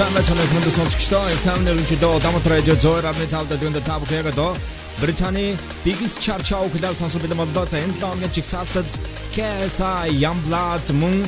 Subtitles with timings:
[0.00, 4.56] Сайн цанаа хүнд сонсогчдоо тань нэрнчдөө Дамат радио зөөр амны тавд дүнд тав гэгээ доо
[4.96, 5.52] Британий
[5.84, 8.88] biggest chart show гэдэг сонсох бэлэн болдоо за энэ лонгийн чигсалтад
[9.36, 11.20] KSI Youngblood мөн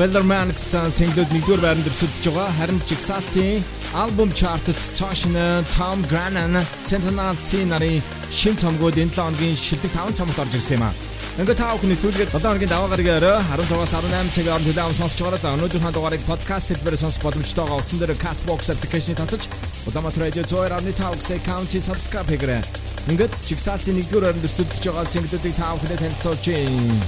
[0.00, 3.60] Weatherman гэсэн single нэгдүгээр байранд өрсөлдөж байгаа харин чигсалтын
[3.92, 6.56] альбом чартад Toshina Tom Grennan
[6.88, 7.36] Centennial
[7.68, 8.00] нарын
[8.32, 12.32] шин цомгууд энэ лонгийн шилдэг 5 цомогт орж ирсэн юм аа Ингээд та бүхэн төлөвлөд
[12.32, 15.36] 7 хоногийн даваа гарагаараа 16-аас 18 цагаар төлөв сонсож байгаа.
[15.44, 19.44] За өнөөдрийнхөө дугаарыг подкаст хэлбэрээр сонсох боломжтойгоо утсан дээр Castbox application татаж
[19.84, 22.64] Улаанбаатар радио 102.5 гэсэн аккаунтыг subscribe хийгээрэй.
[23.12, 27.04] Ингээд чигсалтын нэгдүгээр оронд өрсөлдөж байгаа single-үүдийг та бүхэнд танилцуулж байна.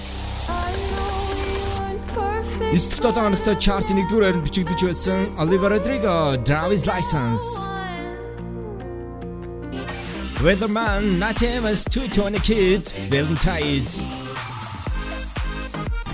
[2.69, 7.79] 9-р 7 хоногт чартын нэгдүгээр оронд бичигдэж байсан Olivia Rodrigo Driver's License
[10.39, 14.18] Weatherman, even 220 kids, Valentine's.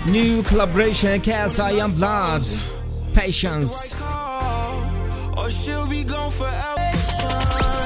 [0.05, 2.45] New collaboration, KSI and Blood,
[3.13, 3.97] Patience.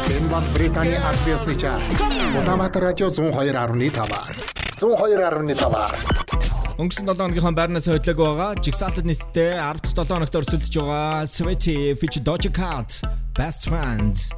[0.10, 1.88] Энэ бол Британий аль биесны чарт.
[2.36, 4.36] Улаанбаатар радио 102.5-аар.
[4.80, 5.96] 102.5-аар.
[6.80, 8.56] Өнгөрсөн 7 хоногийнхаа байрнаас хөдлөг байгаа.
[8.60, 13.00] Jigsaw-д нийтдээ 10 дахь 7 хоногт өрсөлдөж байгаа Sweetie feature Doja Cat
[13.40, 14.36] Best Friends.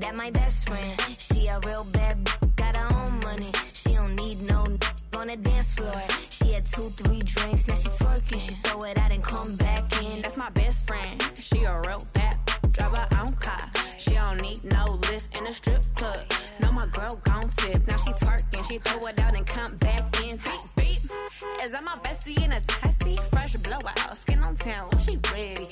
[0.00, 0.96] That my best friend.
[1.20, 2.39] She a real bad, got
[5.20, 6.02] on the dance floor.
[6.30, 8.40] She had two, three drinks, now she twerking.
[8.40, 10.22] She throw it out and come back in.
[10.22, 11.22] That's my best friend.
[11.38, 12.38] She a real bad,
[12.72, 13.68] drive her own car.
[13.98, 16.24] She don't need no lift in a strip club.
[16.60, 17.86] No, my girl gon' tip.
[17.86, 20.38] Now she twerking, she throw it out and come back in.
[20.38, 21.02] Beep, beep.
[21.62, 23.16] Is that my bestie in a testy?
[23.30, 25.68] Fresh blowout, skin on town, she ready.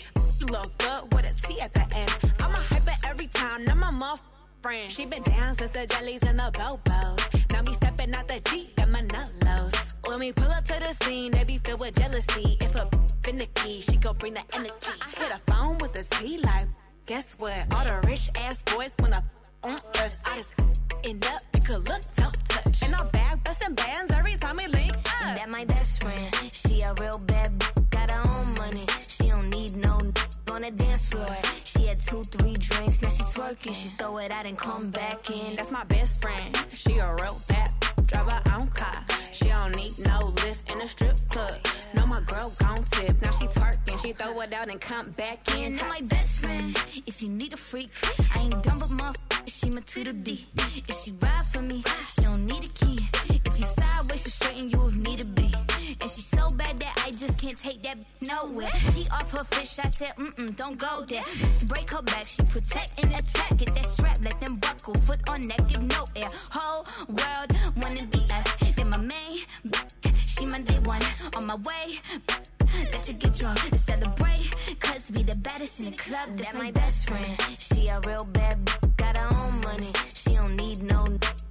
[0.51, 2.13] Look good with a T at the end.
[2.41, 4.21] I'm a hyper every time, now my muff
[4.63, 4.93] friend.
[4.93, 7.53] She been down since the jellies and the bobos.
[7.53, 9.97] Now me stepping out the Jeep and my nullos.
[10.09, 12.57] When we pull up to the scene, they be filled with jealousy.
[12.61, 12.89] If a
[13.23, 14.93] finicky, she gon' bring the energy.
[15.17, 16.69] Hit a phone with the T like,
[17.07, 17.75] guess what?
[17.75, 19.23] All the rich ass boys wanna
[19.65, 20.17] on us.
[20.25, 20.53] I just
[21.05, 22.83] end up, it could look, don't touch.
[22.83, 25.37] And I'm back busting bands every time we link up.
[25.37, 26.35] That my best friend.
[26.53, 27.51] She a real bad,
[27.91, 28.87] got her own money.
[29.09, 29.95] She don't need no
[30.53, 31.58] on the dance floor.
[32.09, 33.75] Two, three drinks, now she twerking.
[33.75, 35.57] She throw it out and come back in.
[35.57, 36.57] That's my best friend.
[36.75, 37.71] She a real bad,
[38.07, 39.05] drive her own car.
[39.31, 41.61] She don't need no lift in a strip club.
[41.93, 43.21] No, my girl gon' tip.
[43.21, 45.77] Now she twerking, she throw it out and come back in.
[45.77, 46.75] That my best friend.
[47.07, 47.91] If you need a freak,
[48.35, 50.47] I ain't dumb but motherfucker, she my Tweedledee.
[50.57, 53.01] If she ride for me, she don't need a key.
[53.45, 54.97] If you sideways, she straighten you if
[57.49, 58.69] can't take that nowhere.
[58.93, 61.25] She off her fish, I said, mm-mm, don't go there.
[61.67, 63.57] Break her back, she protect and attack.
[63.57, 64.95] Get that strap, let them buckle.
[64.95, 66.29] Foot on neck, give no air.
[66.51, 67.51] Whole world
[67.81, 68.75] wanna be us.
[68.77, 69.39] Then my main,
[70.19, 71.03] she my day one.
[71.37, 72.01] On my way,
[72.93, 74.79] let you get drunk and celebrate.
[74.81, 77.35] Cause we the baddest in the club, that's my best friend.
[77.59, 78.59] She a real bad,
[78.99, 79.93] got her own money.
[80.15, 81.05] She don't need no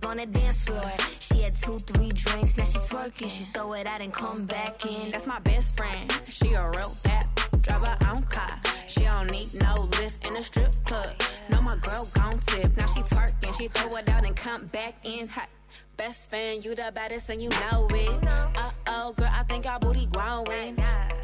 [0.06, 0.82] on the dance floor.
[1.20, 3.30] She had two, three drinks, now she twerking.
[3.30, 5.12] She throw it out and come back in.
[5.12, 6.12] That's my best friend.
[6.30, 7.28] She a real bad,
[7.62, 8.60] drive her own car.
[8.88, 11.14] She don't need no lift in a strip club.
[11.50, 12.76] No, my girl gon' tip.
[12.78, 15.50] Now she twerking, she throw it out and come back in hot.
[15.98, 18.28] Best friend, you the baddest and you know it.
[18.56, 20.78] Uh oh, girl, I think our booty growing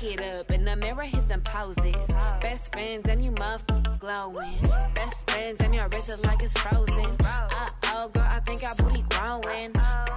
[0.03, 0.51] it up.
[0.51, 1.95] In the mirror, hit them poses.
[2.41, 3.63] Best friends and you muff
[3.99, 4.57] glowing.
[4.95, 7.15] Best friends and your wrist is like it's frozen.
[7.23, 9.71] Uh oh, girl, I think our booty growing.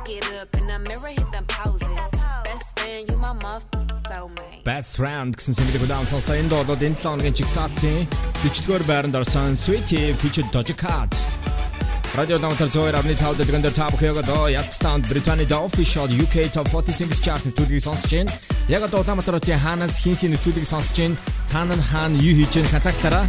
[0.05, 1.93] Get up in the mirror, hit them poses.
[2.45, 3.65] Best friend, you my muff.
[4.65, 6.39] Best friend гэсэн сэнгэлэг удаан сонслоо.
[6.39, 8.07] Энэ доод энэ 7 хоногийн чигсалтын
[8.43, 11.15] 40-р байранд орсон Saweetie featured Doja Cat.
[12.17, 16.65] Radio Downtown Zoe авны цаавд дэлгэнд та бүхэнд одоо Ялтстан Британий The Official UK Top
[16.73, 18.33] 40 Singles Chart нэвтрүүлгийг сонсож байна.
[18.73, 21.17] Яг одоо Улаанбаатарын ханаас хин хин нэвтрүүлгийг сонсож байна.
[21.53, 23.29] Та нар хаана юу хийж байгааг контактлаараа.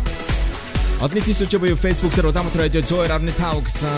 [1.03, 3.91] Одны тийсэж буюу Facebook дээр Улаанбаатар Radio Zoe авны цаав гэсэн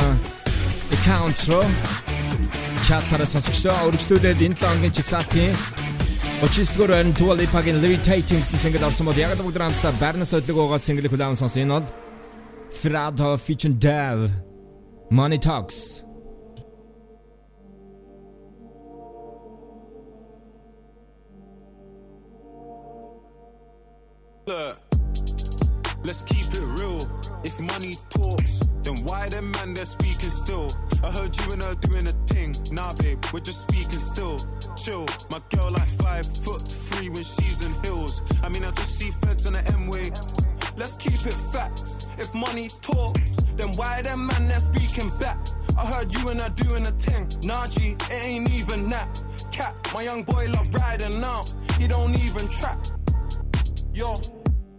[0.98, 1.70] аккаунт руу
[2.82, 5.54] чатлаараа сонсогчдоо өргөжлүүлээд энэ 7 хоногийн чигсалтын
[6.42, 10.58] 39-р байранд Dua Lipa-гийн Levitating гэсэн single орсон бол яг л бүгд хамтдаа Барнас өдлөг
[10.58, 11.62] байгаа single хүлээвэн сонсон.
[11.62, 11.88] Энэ бол
[12.74, 14.49] Frado featuring Dev
[15.12, 16.04] Money Talks.
[24.46, 24.78] Look,
[26.04, 27.10] let's keep it real.
[27.44, 30.70] If money talks, then why them man they're speaking still?
[31.04, 32.56] I heard you and her doing a thing.
[32.72, 34.38] Nah, babe, we're just speaking still.
[34.76, 38.22] Chill, my girl like five foot three when she's in heels.
[38.44, 40.12] I mean, I just see feds on the M way.
[40.80, 42.08] Let's keep it facts.
[42.18, 45.38] If money talks, then why them man they're speaking back?
[45.78, 47.28] I heard you and I doing a thing.
[47.42, 49.22] Naji, it ain't even that.
[49.52, 51.42] Cat, my young boy love riding now.
[51.78, 52.80] He don't even trap.
[53.94, 54.16] Yo,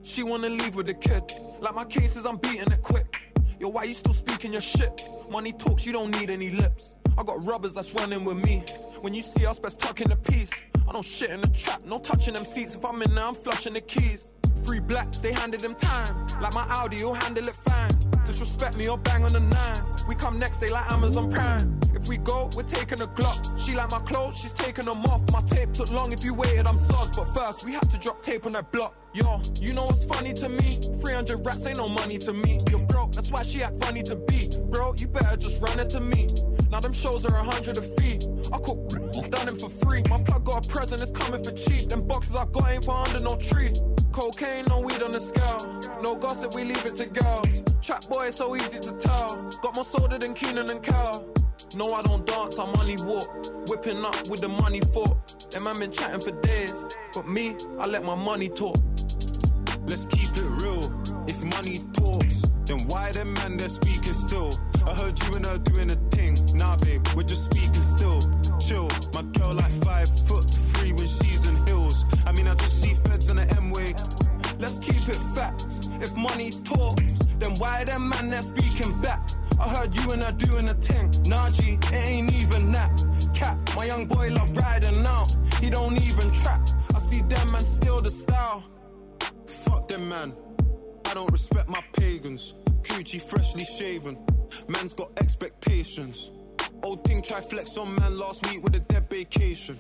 [0.03, 1.35] she wanna leave with the kid.
[1.61, 3.21] Like my cases, I'm beating it quick.
[3.61, 5.05] Yo, why you still speaking your shit?
[5.31, 6.95] Money talks, you don't need any lips.
[7.19, 8.65] I got rubbers that's running with me.
[9.03, 10.51] When you see us, best tuck in the piece.
[10.89, 12.75] I don't shit in the trap, no touching them seats.
[12.75, 14.27] If I'm in there, I'm flushing the keys.
[14.65, 16.27] Three blacks, they handed them time.
[16.41, 17.91] Like my Audi, you'll handle it fine.
[18.25, 19.97] Disrespect me or bang on the nine.
[20.09, 21.79] We come next, they like Amazon Prime.
[21.95, 23.59] If we go, we're taking a Glock.
[23.59, 25.23] She like my clothes, she's taking them off.
[25.33, 27.17] My tape took long, if you waited, I'm sus.
[27.17, 28.95] But first, we had to drop tape on that block.
[29.13, 30.81] Yo, you know what's funny to me?
[31.03, 32.59] 300 rats ain't no money to me.
[32.71, 34.51] You're broke, that's why she act funny to be.
[34.71, 36.27] Bro, you better just run it to me.
[36.71, 38.21] Now them shows are a hundred a fee.
[38.53, 38.79] I cook,
[39.29, 40.03] done him for free.
[40.09, 41.89] My plug got a present, it's coming for cheap.
[41.89, 43.71] Them boxes I got ain't for under no tree.
[44.13, 45.81] Cocaine, no weed on the scale.
[46.03, 47.63] No gossip, we leave it to girls.
[47.83, 49.51] Trap boy, it's so easy to tell.
[49.63, 51.27] Got more soda than Keenan and Cal.
[51.77, 53.29] No, I don't dance, I money walk.
[53.69, 55.17] Whipping up with the money fork.
[55.51, 56.75] Them man been chatting for days.
[57.15, 58.77] But me, I let my money talk.
[59.87, 60.93] Let's keep it real.
[61.29, 64.53] If money talks, then why them man they're speaking still?
[64.87, 66.37] I heard you and her doing a thing.
[66.55, 67.71] Nah, babe, we're just speaking.
[68.71, 72.05] Chill, my girl like five foot three when she's in heels.
[72.25, 73.95] I mean, I just see feds on the M way.
[74.61, 75.89] Let's keep it facts.
[76.01, 77.03] If money talks,
[77.41, 79.29] then why them man they're speaking back?
[79.59, 81.11] I heard you and I doing a thing.
[81.27, 83.05] Nah, G, it ain't even that.
[83.35, 85.25] Cap, my young boy love riding now.
[85.61, 86.69] He don't even trap.
[86.95, 88.63] I see them man steal the style.
[89.65, 90.33] Fuck them, man.
[91.07, 92.55] I don't respect my pagans.
[92.83, 94.17] Coochie freshly shaven.
[94.69, 96.31] Man's got expectations.
[96.83, 99.79] Old thing try flex on man last week with a dead vacation.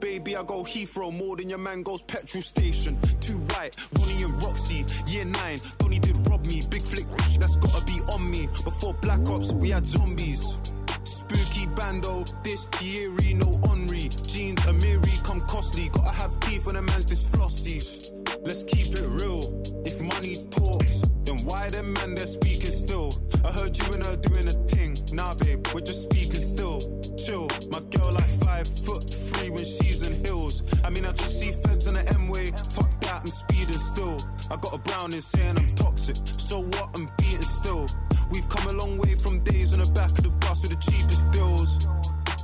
[0.00, 2.98] Baby, I go Heathrow more than your man goes petrol station.
[3.20, 5.58] Too white, Ronnie and Roxy, year nine.
[5.78, 7.06] Donny did rob me, big flick,
[7.38, 8.48] that's gotta be on me.
[8.64, 10.56] Before Black Ops, we had zombies.
[11.04, 14.08] Spooky bando, this Thierry, no Henri.
[14.08, 15.88] Jeans, Amiri, come costly.
[15.90, 18.10] Gotta have teeth when a man's this flossies.
[18.44, 19.62] Let's keep it real.
[19.84, 23.12] If money talks, then why them man they're speaking still?
[23.44, 24.81] I heard you and her doing a thing.
[25.12, 26.78] Nah, babe, we're just speaking still.
[27.18, 30.62] Chill, my girl like five foot three when she's in heels.
[30.84, 32.46] I mean, I just see feds in the M way.
[32.46, 34.16] Fuck that, I'm speeding still.
[34.50, 36.16] I got a brown in saying I'm toxic.
[36.16, 36.90] So what?
[36.94, 37.86] I'm beating still.
[38.30, 40.90] We've come a long way from days on the back of the bus with the
[40.90, 41.76] cheapest deals.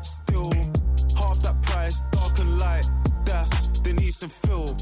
[0.03, 0.53] Still,
[1.17, 2.87] half that price, dark and light.
[3.25, 4.77] That's Denise and Phil.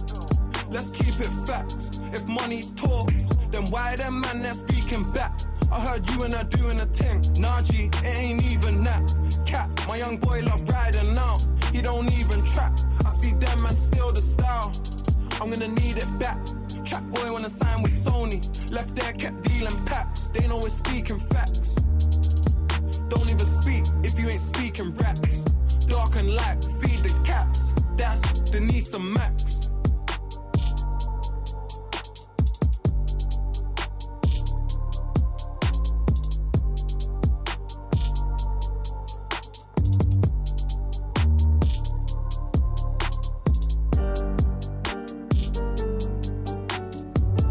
[0.68, 2.00] Let's keep it facts.
[2.12, 3.22] If money talks,
[3.52, 5.38] then why them man they're speaking back?
[5.70, 7.22] I heard you and her doing a thing.
[7.40, 9.14] Nah, G, it ain't even that.
[9.46, 11.36] Cap, my young boy love riding now.
[11.72, 12.78] He don't even trap.
[13.04, 14.72] I see them man steal the style.
[15.40, 16.38] I'm gonna need it back.
[16.84, 18.40] Trap boy wanna sign with Sony.
[18.72, 20.28] Left there, kept dealing packs.
[20.28, 21.74] They know we're speaking facts.
[23.08, 25.40] Don't even speak if you ain't speaking raps.
[25.86, 27.72] Dark and light, feed the cats.
[27.96, 29.65] That's Denise and Max.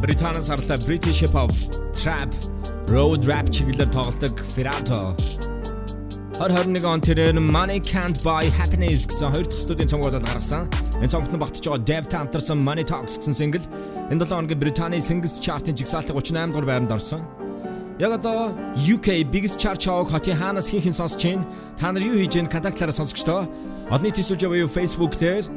[0.05, 1.51] Британаас харалтай British Hip Hop,
[1.97, 2.29] Trap,
[2.93, 5.15] Road Rap чиглэлээр тоглодог Firato
[6.37, 10.69] 2021 он тэрээр Money Can't Buy Happiness гэсэн хоёр дахь студийн цомгуудад гаргасан.
[11.01, 13.65] Энэ цомгт нь багтж байгаа Dev хамтарсан Money Talks гэсэн single
[14.13, 17.25] энэ 7 хоногийн Британий Singles Chart-ын жигсаалтын 38 дугаар байранд орсон.
[17.97, 21.49] Яг одоо UK Biggest Chart Show хотын хаанаас хин хин сонсож байна?
[21.81, 22.53] Та нар юу хийж байна?
[22.53, 23.49] Контактлаараа сонсогчдоо.
[23.89, 25.49] Олон нийтийн сүлжээ буюу Facebook дээр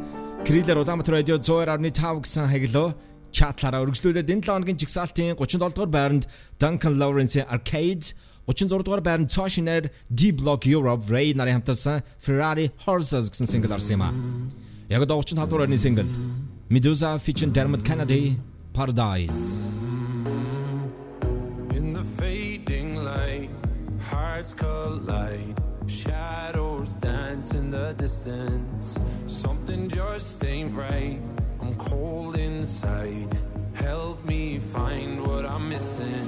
[0.47, 2.97] Крилэр Улаанбаатар радио 102.5 гэсэн хаглаа
[3.34, 6.24] чатлаараа өргөжлүүлээд энэ 7 хоногийн жигсаалтын 37 дугаар байранд
[6.62, 8.14] Duncan Lawrence Arcade
[8.48, 13.98] 36 дугаар байранд Cautionary D Block Europe Ray нарын хамтарсан Ferrari Horses гэсэн single орсон
[13.98, 14.10] юм а.
[14.90, 16.10] Яг одоо 35 дугаар байрны single
[16.70, 18.38] Medusa featuring Dermot Kennedy
[18.78, 19.66] Paradise
[21.74, 23.50] In the fading light,
[24.10, 25.58] hearts collide.
[25.88, 28.98] Shadows dance in the distance.
[29.28, 31.20] Something just ain't right.
[31.77, 33.37] Cold inside.
[33.75, 36.27] Help me find what I'm missing.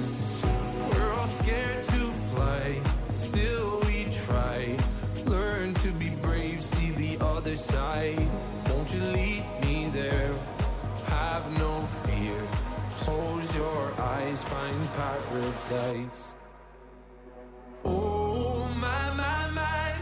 [0.89, 2.79] We're all scared to fly,
[3.09, 4.77] still we try.
[5.25, 8.27] Learn to be brave, see the other side.
[8.69, 10.33] Won't you lead me there?
[11.05, 12.37] Have no fear.
[12.99, 16.33] Close your eyes, find paradise.
[17.83, 19.95] Oh my my my,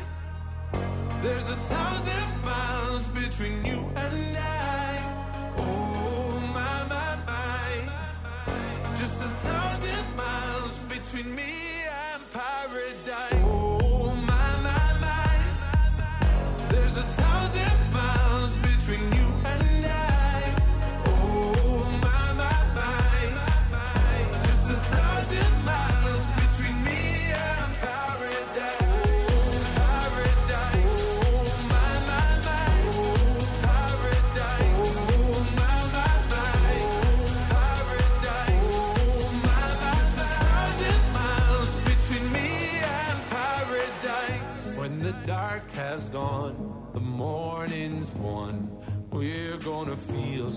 [1.22, 4.49] there's a thousand miles between you and I.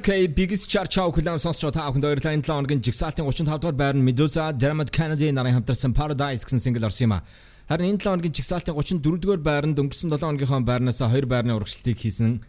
[0.00, 2.32] UK Biggest Chart Show клам сонсч байгаа та бүхэнд баярлалаа.
[2.32, 6.56] Энэ 7 хоногийн жигсаалтын 35 дугаар байр нь Medusa, Dermot Kennedy нарын хамтарсан Paradise гэсэн
[6.56, 7.24] single орсон юм а.
[7.68, 12.00] Харин энэ 7 хоногийн жигсаалтын 34 дугаар байранд өнгөрсөн 7 хоногийнхоо байрнаас 2 байрны урагшлтыг
[12.00, 12.40] хийсэн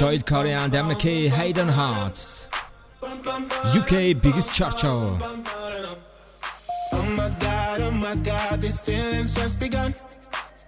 [0.00, 2.48] Joy Corey and Emma K Hayden Hearts.
[3.76, 5.20] UK Biggest Chart Show.
[6.96, 9.92] Oh my god, oh my god, these feelings just begun.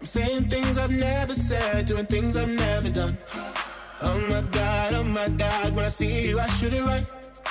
[0.00, 3.16] I'm saying things I've never said, doing things I've never done.
[4.00, 7.04] Oh my god, oh my god, when I see you, I should it right.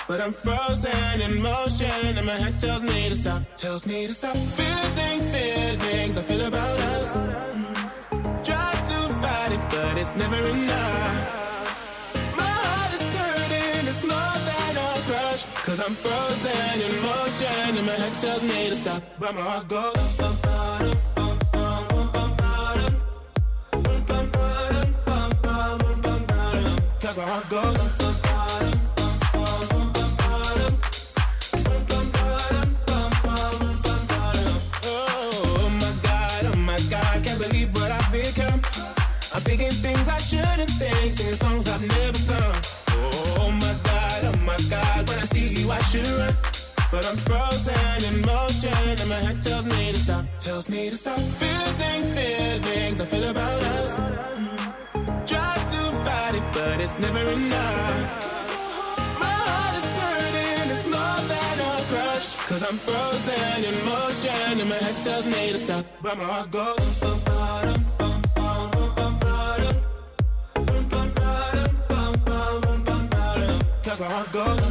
[0.08, 4.14] But I'm frozen in motion, and my head tells me to stop, tells me to
[4.14, 4.36] stop.
[4.36, 7.14] Feeling feelings I feel about us.
[8.48, 12.36] Try to fight it, but it's never enough.
[12.38, 15.44] My heart is hurting, it's more than a crush.
[15.66, 19.04] Cause I'm frozen in motion, and my head tells me to stop.
[19.20, 20.37] But my heart goes.
[37.18, 38.62] I can't believe what I become.
[39.34, 42.56] I'm thinking things I shouldn't think, singing songs I've never sung.
[42.90, 46.36] Oh my god, oh my god, when I see you I should run.
[46.92, 50.96] But I'm frozen in motion and my head tells me to stop, tells me to
[50.96, 51.20] stop.
[51.20, 53.77] Feeling feelings I feel about us.
[56.90, 58.48] It's never enough.
[59.20, 62.28] My heart is hurting, it's more than a crush.
[62.50, 65.86] Cause I'm frozen in motion and my head tells me to stop.
[66.02, 67.00] But my heart goes.
[73.84, 74.67] Cause my heart goes.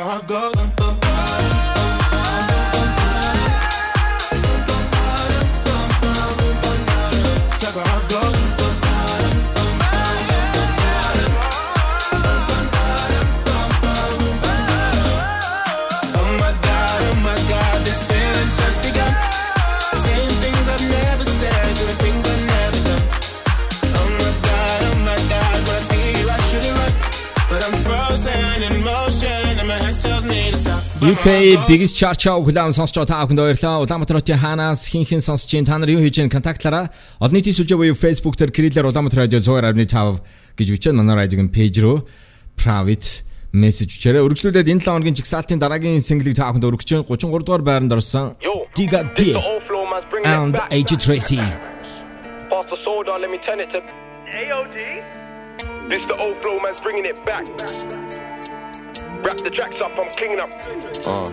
[0.00, 0.69] My heart goes.
[31.20, 33.84] UK Biggest Chart Show хүлээн сонсч байгаа та бүхэнд баярлалаа.
[33.84, 36.88] Улаанбаатар хотын хаанаас хинхэн сонсч чинь та нар юу хийж байгааг контактлаараа
[37.20, 40.24] олон нийтийн сүлжээ буюу Facebook дээр Кириллэр Улаанбаатар радио 102.5
[40.56, 42.08] гэж бичээд манай радиогийн пэйж рүү
[42.56, 44.24] private мессеж өчээрэй.
[44.24, 48.40] Өргөжлүүлээд энэ 7 хоногийн жигсаалтын дараагийн синглийг та бүхэнд өргөж чинь 33 дугаар байранд орсон.
[48.72, 49.36] Diga D
[50.24, 50.72] and back.
[50.72, 51.36] AJ Tracy.
[52.48, 55.04] Pass the soda, let me turn it to AOD.
[55.92, 57.44] This the overflow man's bringing it back.
[59.24, 60.50] Wrap the tracks up, I'm cleaning up.
[61.04, 61.24] Uh.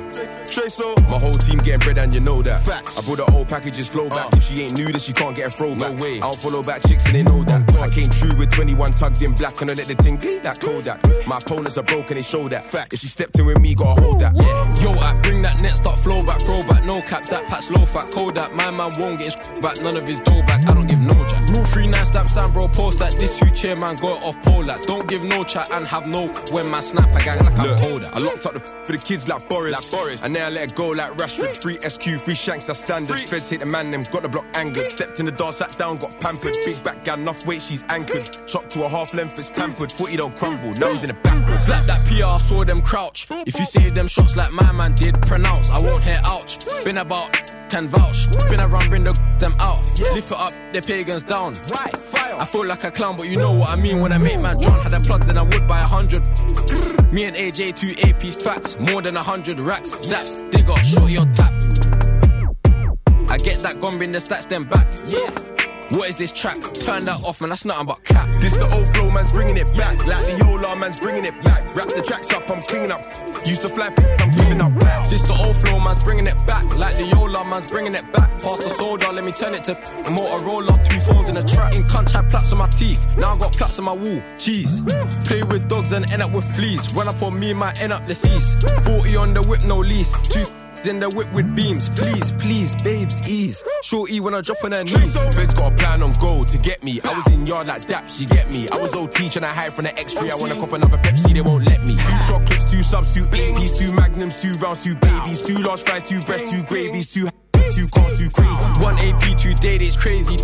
[0.48, 2.66] Traso, my whole team getting bread and you know that.
[2.66, 2.98] Facts.
[2.98, 4.34] I brought the old packages flow back.
[4.34, 5.94] If she ain't new, then she can't get a throwback.
[5.94, 6.18] No way.
[6.18, 7.74] I don't follow back chicks and they know that.
[7.76, 10.60] I came true with 21 tugs in black and I let the thing gleam like
[10.60, 11.02] Kodak.
[11.28, 12.64] My opponents are broken, they show that.
[12.66, 12.96] Facts.
[12.96, 14.36] If she stepped in with me, gotta hold that.
[14.36, 14.82] Yeah.
[14.82, 17.86] Yo, I bring that net, start flow back, throw back, no cap, that pat's low
[17.86, 18.54] fat, Kodak.
[18.54, 20.68] My man won't get his back, none of his dough back.
[20.68, 21.37] I don't give no jack.
[21.58, 23.14] Rule 39 stamp, Sam, bro, post that.
[23.14, 24.80] This two chair man, go off pole that.
[24.86, 27.80] Don't give no chat and have no when my snap a gang like I'm Look,
[27.80, 28.04] cold.
[28.14, 29.74] I locked up the f- for the kids like Boris.
[29.74, 30.22] Like Boris.
[30.22, 31.52] And now I let it go like Rashford.
[31.54, 33.20] Free SQ, free shanks, that's standard.
[33.22, 34.86] Feds hate the man, them got the block angered.
[34.86, 36.54] Stepped in the door, sat down, got pampered.
[36.64, 38.46] Big back gal, enough weight, she's anchored.
[38.48, 39.92] Chopped to a half length, it's tampered.
[39.92, 41.62] Footy don't crumble, now he's in the backwards.
[41.66, 43.26] Slap that PR, saw them crouch.
[43.48, 45.72] If you save them shots like my man did, pronounce.
[45.72, 46.64] I won't hear ouch.
[46.84, 47.36] Been about,
[47.70, 48.28] can vouch.
[48.50, 49.82] Been around, bring the them out.
[50.00, 51.56] Lift it up, the pagans down.
[52.40, 54.58] I feel like a clown, but you know what I mean when I make man
[54.58, 54.80] drown.
[54.80, 56.22] Had a plug, then I would buy a hundred.
[57.12, 59.92] Me and AJ, two AP facts, more than a hundred racks.
[60.08, 61.54] Daps, digger, shorty on tap.
[63.30, 64.88] I get that gun, bring the stats, then back.
[65.08, 65.57] Yeah.
[65.92, 66.58] What is this track?
[66.74, 67.50] Turn that off, man.
[67.50, 68.30] That's nothing but cap.
[68.36, 69.98] This the old flow, man's bringing it back.
[70.06, 71.64] Like the Yola, man's bringing it back.
[71.76, 73.02] Wrap the tracks up, I'm cleaning up.
[73.48, 75.08] Used to fly, I'm giving up back.
[75.08, 76.66] This the old flow, man's bringing it back.
[76.76, 78.30] Like the Yola, man's bringing it back.
[78.42, 80.84] Past the soda, let me turn it to a Motorola.
[80.90, 81.74] Two phones in a track.
[81.74, 83.18] In cunt, had plaits on my teeth.
[83.18, 84.22] Now I got plaits on my wall.
[84.36, 84.86] Jeez.
[85.26, 86.94] Play with dogs and end up with fleas.
[86.94, 88.56] Run up on me, might end up the seas.
[88.84, 90.12] 40 on the whip, no lease.
[90.30, 90.46] Two
[90.86, 91.90] in the whip with beams.
[91.90, 93.64] Please, please, babes, ease.
[93.82, 95.16] Shorty when I drop on her knees.
[95.34, 97.02] Feds got a plan on go to get me.
[97.02, 98.70] I was in yard like daps, you get me.
[98.70, 100.30] I was OT trying to hide from the X3.
[100.30, 101.96] I wanna cop another Pepsi, they won't let me.
[101.96, 106.04] Two chocolates, two subs, two APs, two magnums, two rounds, two babies, two large fries,
[106.04, 107.30] two breasts, two gravies, two
[107.74, 108.84] two cars, two crazy.
[108.84, 110.38] One AP, two date, it's crazy.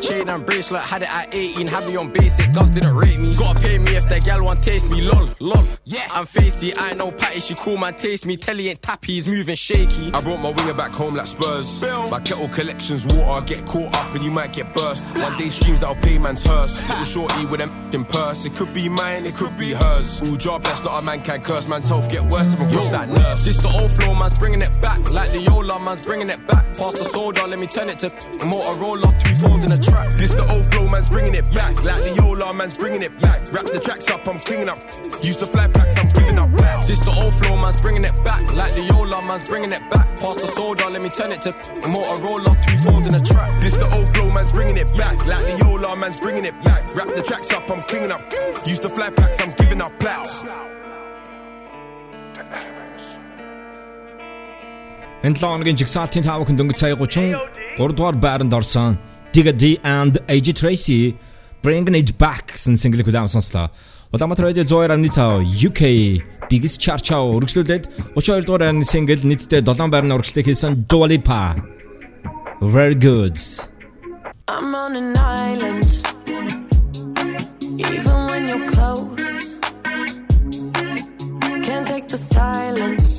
[0.00, 3.34] Chain and bracelet, had it at 18, had me on basic, dogs didn't rate me.
[3.34, 5.66] Gotta pay me if that gal want taste me, lol, lol.
[5.84, 9.14] Yeah, I'm feisty, I ain't no patty, she cool man taste me, telly ain't tappy,
[9.14, 10.12] he's moving shaky.
[10.12, 11.82] I brought my winger back home like Spurs.
[11.82, 15.02] My kettle collection's water, get caught up and you might get burst.
[15.16, 16.88] One day streams that'll pay man's hearse.
[16.88, 20.22] Little shorty with a in purse, it could be mine, it could be hers.
[20.22, 22.90] All job best, not a man can curse, man's health get worse if I cross
[22.90, 23.44] that nurse.
[23.44, 25.10] This the old flow, man's bringing it back.
[25.10, 26.64] Like the Yola, man's bringing it back.
[26.76, 28.10] Past the soda, let me turn it to a
[28.46, 29.10] Motorola.
[29.22, 30.11] Two phones in a track.
[30.13, 31.73] This the old flow, man's bringing it back.
[31.83, 33.41] Like the Yola, man's bringing it back.
[33.51, 34.79] Wrap the tracks up, I'm cleaning up.
[35.23, 36.85] Used to fly packs, I'm giving up back.
[36.85, 38.43] This the old flow, man's bringing it back.
[38.53, 40.07] Like the Yola, man's bringing it back.
[40.21, 42.51] Past the soda, let me turn it to a Motorola.
[42.65, 43.51] Two phones in a track.
[43.61, 45.17] This the old flow, man's bringing it back.
[45.25, 46.83] Like the Yola, man's bringing it back.
[46.95, 48.21] Wrap the tracks up, I'm cleaning up.
[48.65, 50.43] Used to fly packs, I'm giving up plaques.
[55.25, 57.21] Энэ 7 хоногийн жигсаалтын 5 хүн дөнгөж сая 30
[57.77, 58.97] 3 дугаар байранд орсон
[59.32, 61.16] Digga D and AJ Tracy
[61.62, 63.70] Bringing It Back гэсэн single хүлээн сонслоо.
[64.10, 65.82] Улаанбаатар радио 102.5 UK
[66.50, 71.62] Biggest Chart Show үргэлжлүүлээд 32 дугаар байрны single нийтдээ 7 байрны урагшлыг хийсэн Dua Lipa
[72.60, 73.38] Very good.
[74.48, 75.86] I'm on an island.
[77.78, 79.60] Even when you're close,
[81.62, 83.09] can't take the silence.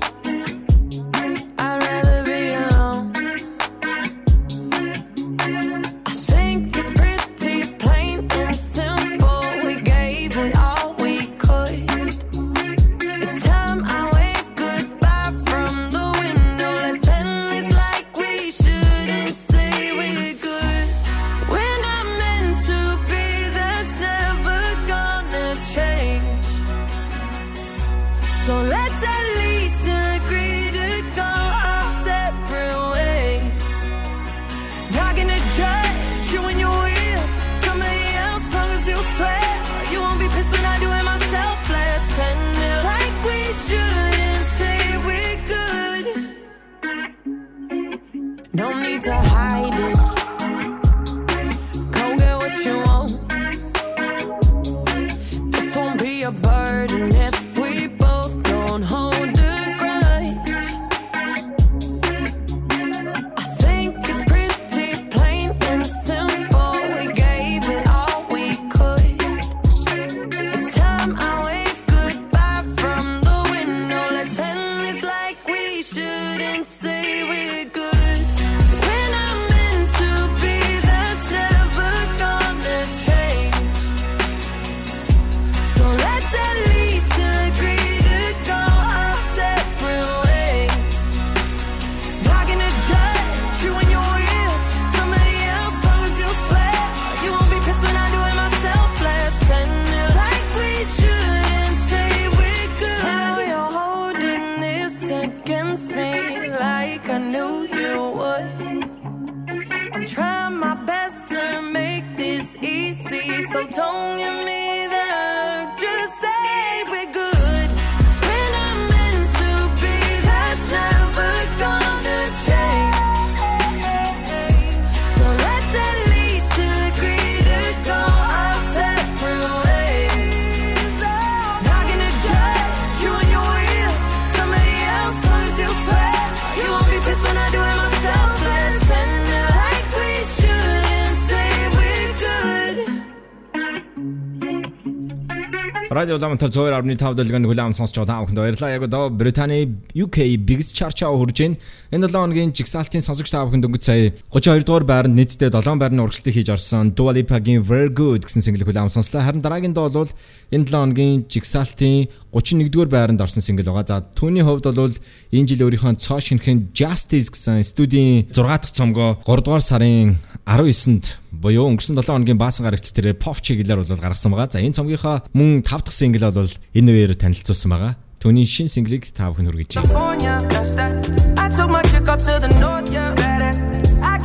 [146.21, 148.75] Ламтар 102.5 дэлгэн хүлээм сонсч байгаа та бүхэнд баярлалаа.
[148.77, 149.65] Яг одоо Британий
[149.97, 151.57] UK Biggest Chart Show хүрж байна.
[151.89, 156.05] Энэ 7 хоногийн жигсаалтын сонсогч та бүхэнд өнгөц сая 32 дугаар байранд нийтдээ 7 байрны
[156.05, 159.25] урагшлалтыг хийж орсон Dua Lipa-гийн Very Good гэсэн single хүлээм сонслоо.
[159.25, 160.11] Харин дараагийн доо бол
[160.53, 163.89] энэ 7 хоногийн жигсаалтын 31 дугаар байранд орсон single байгаа.
[163.89, 164.93] За түүний хувьд бол
[165.33, 171.17] энэ жил өөрийнхөө цоо шинхэн Justice гэсэн студийн 6 дахь цомгоо 3 дугаар сарын 19-нд
[171.31, 174.51] буюу өнгөрсөн 7 хоногийн баасан гарагт тэрээр pop чиглэлээр бол гаргасан байгаа.
[174.51, 177.95] За энэ цомгийнхаа мөн 5 дахь single бол энэ үеэр танилцуулсан байгаа.
[178.19, 179.95] Түүний шин single-ийг та бүхэн хүргэж байна.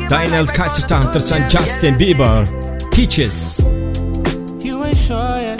[0.06, 2.46] Daniel Kaiserтай хамтарсан Justin Bieber
[2.94, 3.58] Peaches
[4.62, 5.55] You ain't sure yet.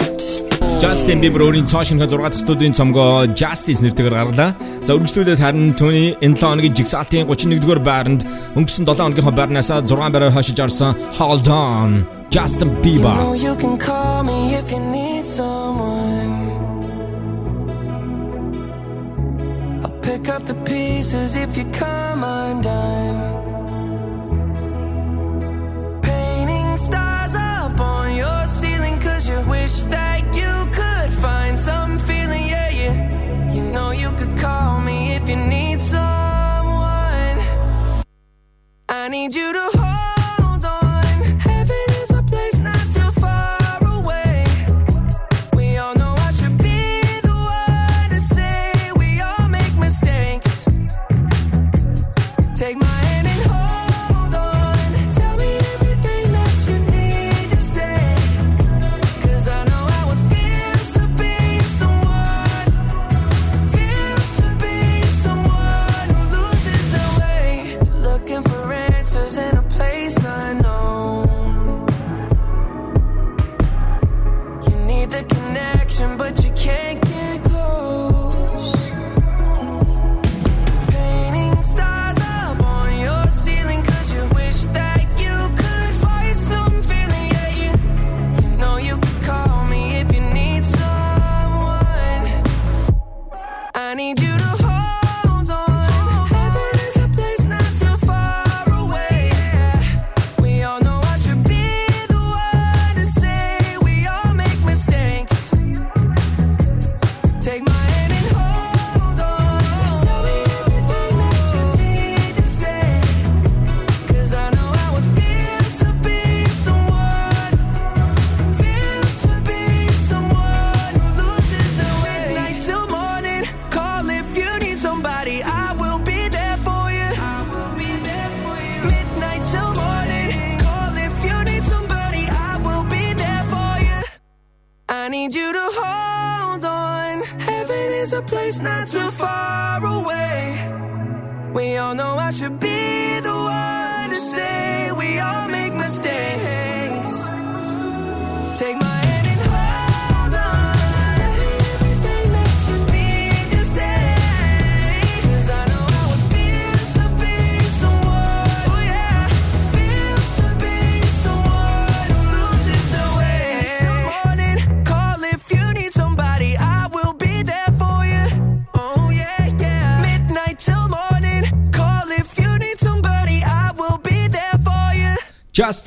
[0.81, 4.53] Justin Bieber өөрийн цоо шинэ 6 дахь студийн цомгоо Justice нэртэйгээр гарлаа.
[4.85, 8.21] За үргэлжлүүлээд харин түүний энэ 7 хоногийн жигсаалтын 31 дугаар байранд
[8.53, 13.17] өнгөрсөн 7 хоногийнхоо байрнаас 6 байраар хашиж орсон Hold On Justin You know Bieber.
[13.45, 16.33] you can call me if you need someone.
[19.83, 23.17] I'll pick up the pieces if you come undone.
[26.87, 30.06] Stars up on your ceiling cause you wish that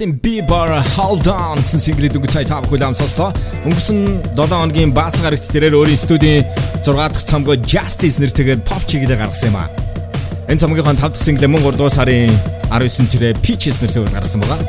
[0.00, 3.36] Justin Bieber Hold On гэсэн single дүнг цай таах хүлээм сонслоо.
[3.68, 6.48] Өнгөрсөн 7 хоногийн баасан гарагт тэрээр өөрийн студийн
[6.80, 9.68] 6 дахь цомгоо Justice нэртэйгээр pop чиглэлээр гаргасан юм а.
[10.48, 12.32] Энэ цомгийнхаа 5 дахь single мөн 3 дугаар сарын
[12.72, 14.64] 19-нд тэрээр Peaches нэртэйгээр гаргасан байгаа.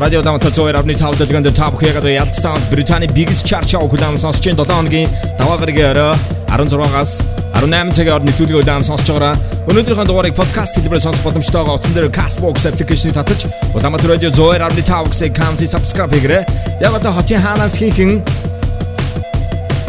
[0.00, 4.32] Радио Дамтал 102.5 дэлгэнд та бүхэн яг одоо Ялтстан Британий Biggest Chart Show хүлээм байна
[4.32, 6.16] 7 хоногийн даваа гарагийн орой
[6.48, 11.80] 16-аас 18 цагийн орны төлөв хүлээм сонсож байгаараа өнөөдрийнхөө дугаарыг подкаст хэлбэрээр сонсох боломжтой байгаа
[11.80, 16.44] утсан дээр Castbox application-ыг татаж Улаанбаатар радио 102.5 гэсэн county subscribe хийгээрэй.
[16.84, 18.20] Яг одоо хотын хаанаас хинхэн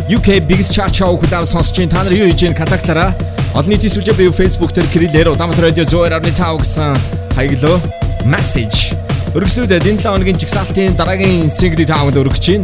[0.08, 1.92] UK Biggest Chart Show хүлээм сонсож байна.
[1.92, 2.56] Та нар юу хийж байна?
[2.56, 3.12] Контактлаараа
[3.52, 6.96] олон нийтийн сүлжээ бие Facebook дээр кириллээр Улаанбаатар радио 102.5 гэсэн
[7.36, 7.84] хаяглаа
[8.24, 8.96] Message.
[9.36, 12.64] Өргөжлүүдэд энэ 7 хоногийн жигсаалтын дараагийн синглийг таавд өргөж чинь.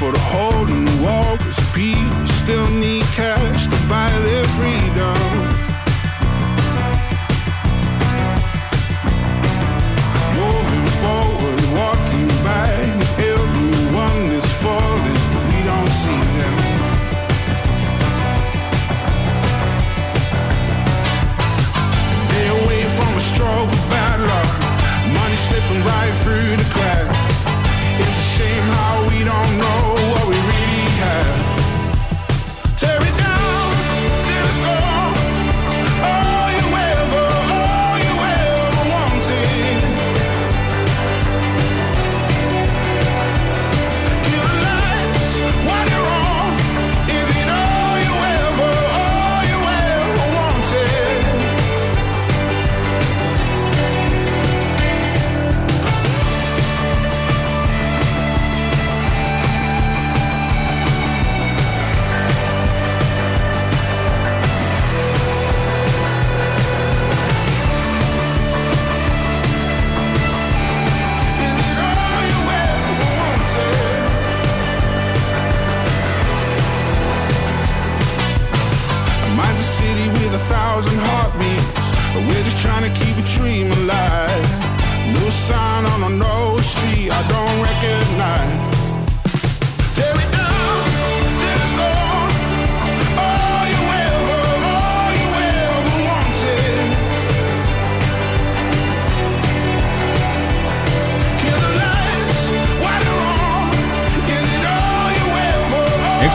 [0.00, 0.49] for the hole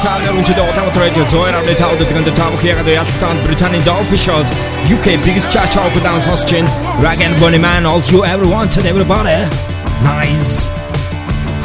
[0.05, 4.43] сар өргөнчлөө Улаанбаатар радио зөөр амны тав дэлгэнд тавх ягаад ялцсан Британийн The Official
[4.93, 6.69] UK Biggest Cha Cha Down Sosgen
[7.01, 9.33] Rag and Bonnie Man All You Ever Wanted Everybody
[10.05, 10.69] Nice.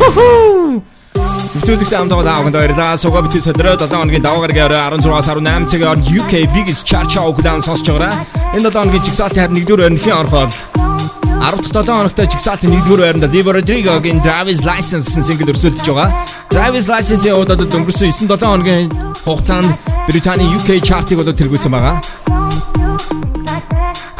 [0.00, 2.96] Хөөцөлдөгч амт байгаа даавганд баярлаа.
[2.96, 7.20] Суга битгий солироо 7 хоногийн даваа гараг аваа 16-аас 18 цагаар UK Biggest Cha Cha
[7.44, 8.24] Down Sosgen-аа
[8.56, 10.48] энэ 7 хоногийн жигсаалтын 1-р өрнөхийн орхол
[11.40, 16.12] 17 хоногтой жигсаалтын 1-р байранд Liver Rodrigo-гийн Driver's License гэсэн single өрсөлдөж байгаа.
[16.52, 18.92] Driver's License-ийн удаад өнгөрсөн 9-7 хоногийн
[19.24, 19.72] хугацаанд
[20.04, 21.96] Британий UK chart-ыг болоод тэргүүлсэн байгаа.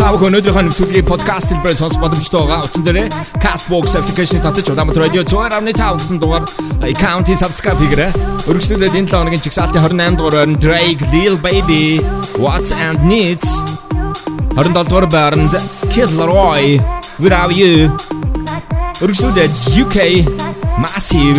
[0.01, 2.65] Тав өнөөдрийнхөө нэвтрүүлгийг подкаст хэлбэрээр сонсох боломжтой байгаа.
[2.65, 6.45] Утсан дээрээ Castbox application-ыг татаж Улаанбаатар радио 102.5 гэсэн дугаар
[6.81, 8.11] аккаунтыг subscribe хийгээрэй.
[8.49, 12.01] Өргөжлүүлээд энэ 7 хоногийн жигсаалтын 28 дугаар байранд Drake, Lil Baby,
[12.41, 13.61] What's and Needs
[14.57, 15.53] 27 дугаар байранд
[15.93, 16.81] Kid Laroi,
[17.20, 17.92] Without You
[19.04, 19.54] Өргөжлүүлээд
[19.84, 19.98] UK
[20.84, 21.38] Massive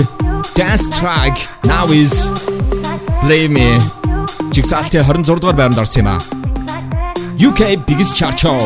[0.54, 2.14] Dance Track Now Is
[3.22, 3.68] Blame Me
[4.56, 6.16] жигсаалтын 26 дугаар байранд орсон юм а.
[7.48, 8.60] UK Biggest Chart Show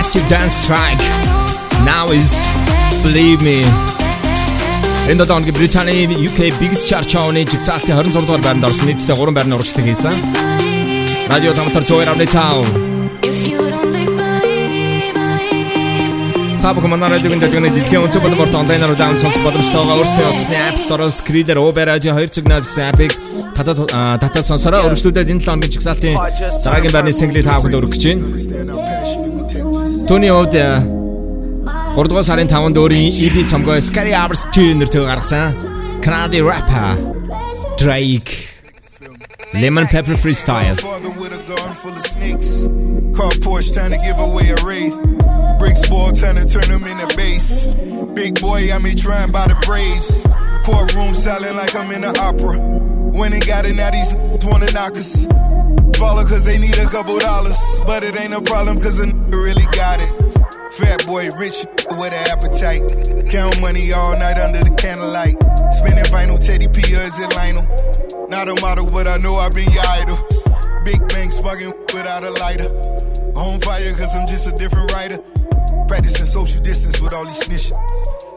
[0.00, 1.04] Massive Dance Strike
[1.84, 2.30] Now is
[3.04, 3.60] Believe Me
[5.10, 9.36] Энэ 7 хоногийн Британий UK Biggest Chart Show-ны жигсаалтын 26 дугаар байранд орсон нийтдээ 3
[9.36, 10.14] байрны урагшдаг хийсэн.
[11.28, 16.62] Радио Тамтар 102.5 If you'd only believe, believe.
[16.64, 20.78] Та бүхэн манай радиогийн дэлгөөний дэлхийн өнцөг болон онлайнаар даун сонсох боломжтойгоо өөрсдөө утасны App
[20.80, 23.12] Store-оос Skrider Uber Radio 2.0 гэсэн апыг
[23.52, 23.84] татаад
[24.24, 26.16] татаад сонсороо өргөжлүүлээд энэ 7 хоногийн жигсаалтын
[26.64, 29.29] дараагийн байрны single-ийг та бүхэнд өргөж чинь.
[30.07, 30.65] Tony Ode
[31.95, 35.47] 3 дугаар сарын 5-нд өөрийн EP цомгоо Scary Hours 2 нэртэйг гаргасан.
[36.03, 36.91] Canadian rapper
[37.81, 38.31] Drake
[39.61, 42.67] Lemon Pepper Freestyle Father with a gun full of snakes.
[43.17, 44.97] Car Porsche trying to give away a wraith.
[45.59, 47.65] Bricks ball trying to turn them into base.
[48.19, 50.27] Big boy, I'm me trying by the Braves.
[50.67, 52.55] Courtroom silent like I'm in the opera.
[53.17, 54.11] When they got it, now these
[54.43, 55.11] wanna knock us.
[56.00, 57.60] Follow cause they need a couple dollars.
[57.84, 60.08] But it ain't a problem cause a nigga really got it.
[60.72, 61.66] Fat boy, rich
[62.00, 63.28] with an appetite.
[63.28, 65.36] Count money all night under the candlelight.
[65.76, 67.68] Spinning vinyl, Teddy P or is it Lionel?
[68.30, 70.16] Not a model, but I know I've been your idol.
[70.86, 72.72] Big bang smoking without a lighter.
[73.36, 75.18] On fire, cause I'm just a different writer.
[75.86, 77.76] Practicing social distance with all these snitching.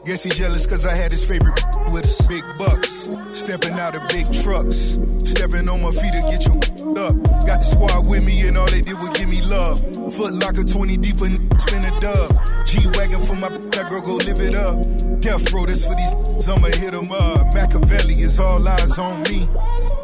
[0.05, 1.59] Guess he jealous cause I had his favorite
[1.91, 2.21] with us.
[2.27, 4.99] Big bucks, stepping out of big trucks.
[5.23, 6.57] Stepping on my feet to get your
[7.07, 7.15] up.
[7.47, 9.79] Got the squad with me and all they did was give me love.
[10.13, 12.35] Foot locker 20 deep and spin a dub.
[12.65, 14.81] G-Wagon for my that girl go live it up.
[15.21, 16.13] Death row, this for these
[16.49, 17.53] I'ma hit 'em up.
[17.53, 19.47] Machiavelli is all eyes on me.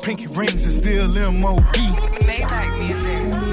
[0.01, 1.61] Pinky rings are still MOB.
[2.23, 3.48] Maybach music.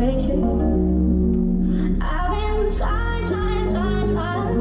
[0.00, 0.22] I've been
[2.72, 4.54] trying, trying, trying, trying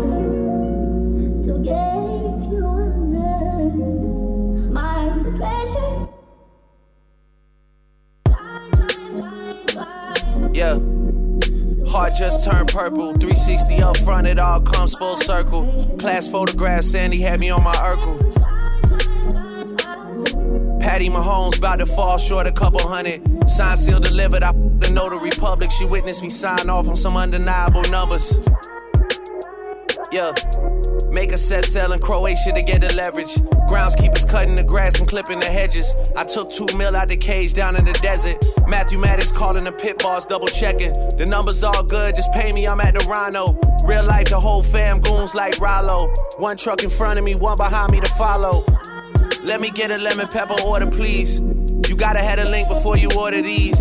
[1.44, 3.70] to get you under
[4.74, 6.08] my pressure.
[10.56, 10.80] Yeah.
[11.88, 13.14] Heart just turned purple.
[13.14, 15.68] 360 up front, it all comes full circle.
[16.00, 18.18] Class photograph, Sandy had me on my Urkel.
[20.80, 23.37] Patty Mahomes about to fall short a couple hundred.
[23.48, 24.44] Sign seal delivered.
[24.44, 25.72] I the notary public.
[25.72, 28.40] She witnessed me sign off on some undeniable numbers.
[30.12, 30.32] Yeah.
[31.10, 33.34] Make a set sell in Croatia to get the leverage.
[33.68, 35.94] Groundskeepers cutting the grass and clipping the hedges.
[36.16, 38.38] I took two mil out the cage down in the desert.
[38.68, 40.94] Matthew Maddox calling the pit boss, double checking.
[41.18, 43.60] The numbers all good, just pay me, I'm at the Rhino.
[43.84, 46.14] Real life, the whole fam goons like Rollo.
[46.38, 48.64] One truck in front of me, one behind me to follow.
[49.44, 51.42] Let me get a lemon pepper order, please.
[51.98, 53.80] Gotta have a link before you order these.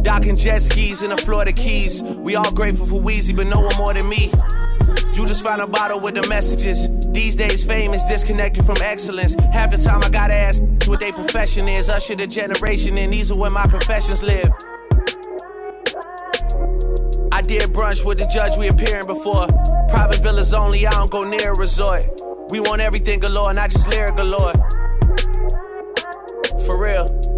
[0.00, 2.02] Docking jet skis in the Florida Keys.
[2.02, 4.32] We all grateful for Wheezy, but no one more than me.
[5.12, 6.88] You just found a bottle with the messages.
[7.12, 9.34] These days, fame is disconnected from excellence.
[9.52, 11.90] Half the time, I gotta ask what their profession is.
[11.90, 14.50] Usher the generation, and these are where my professions live.
[17.30, 19.46] I did brunch with the judge we appearing before.
[19.88, 22.06] Private villas only, I don't go near a resort.
[22.48, 24.54] We want everything galore, not just lyric galore.
[26.64, 27.31] For real.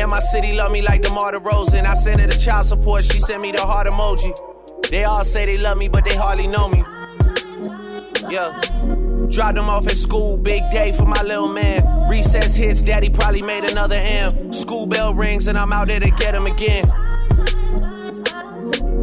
[0.00, 1.84] And my city love me like DeMar DeRozan.
[1.84, 4.34] I sent her the child support, she sent me the heart emoji.
[4.90, 6.82] They all say they love me, but they hardly know me.
[8.30, 8.58] Yeah.
[9.28, 12.08] Dropped them off at school, big day for my little man.
[12.08, 14.54] Recess hits, daddy probably made another M.
[14.54, 16.90] School bell rings, and I'm out there to get him again.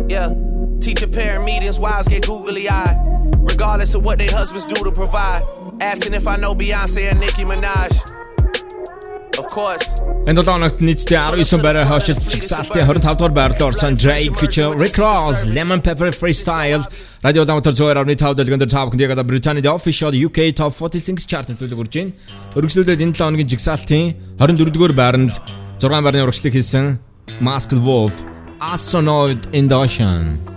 [0.09, 0.33] Yeah.
[0.81, 2.97] Teacher parent meetings, wives get googly eyed.
[3.37, 5.43] Regardless of what their husbands do to provide.
[5.79, 8.16] Asking if I know Beyonce and Nicki Minaj.
[10.27, 14.97] Энэ 7 хоногт нийтдээ 19 байраар хойшилт чигсалтын 25 дугаар байрлал орсон Drake feature Rick
[14.97, 16.83] Ross Lemon Pepper Freestyle.
[17.21, 21.29] Радио дамтар зөөр авны 5 дэлгэнд тав хүнд яг Британий official UK Top 40 Singles
[21.29, 22.11] chart төлөв үрж байна.
[22.57, 25.37] Өргөжлүүлээд энэ 7 хоногийн жигсалтын 24 дугаар байранд
[25.77, 26.97] 6 байрны урагшлыг хийсэн
[27.39, 28.25] Masked Wolf
[28.59, 30.56] Astronaut in the Ocean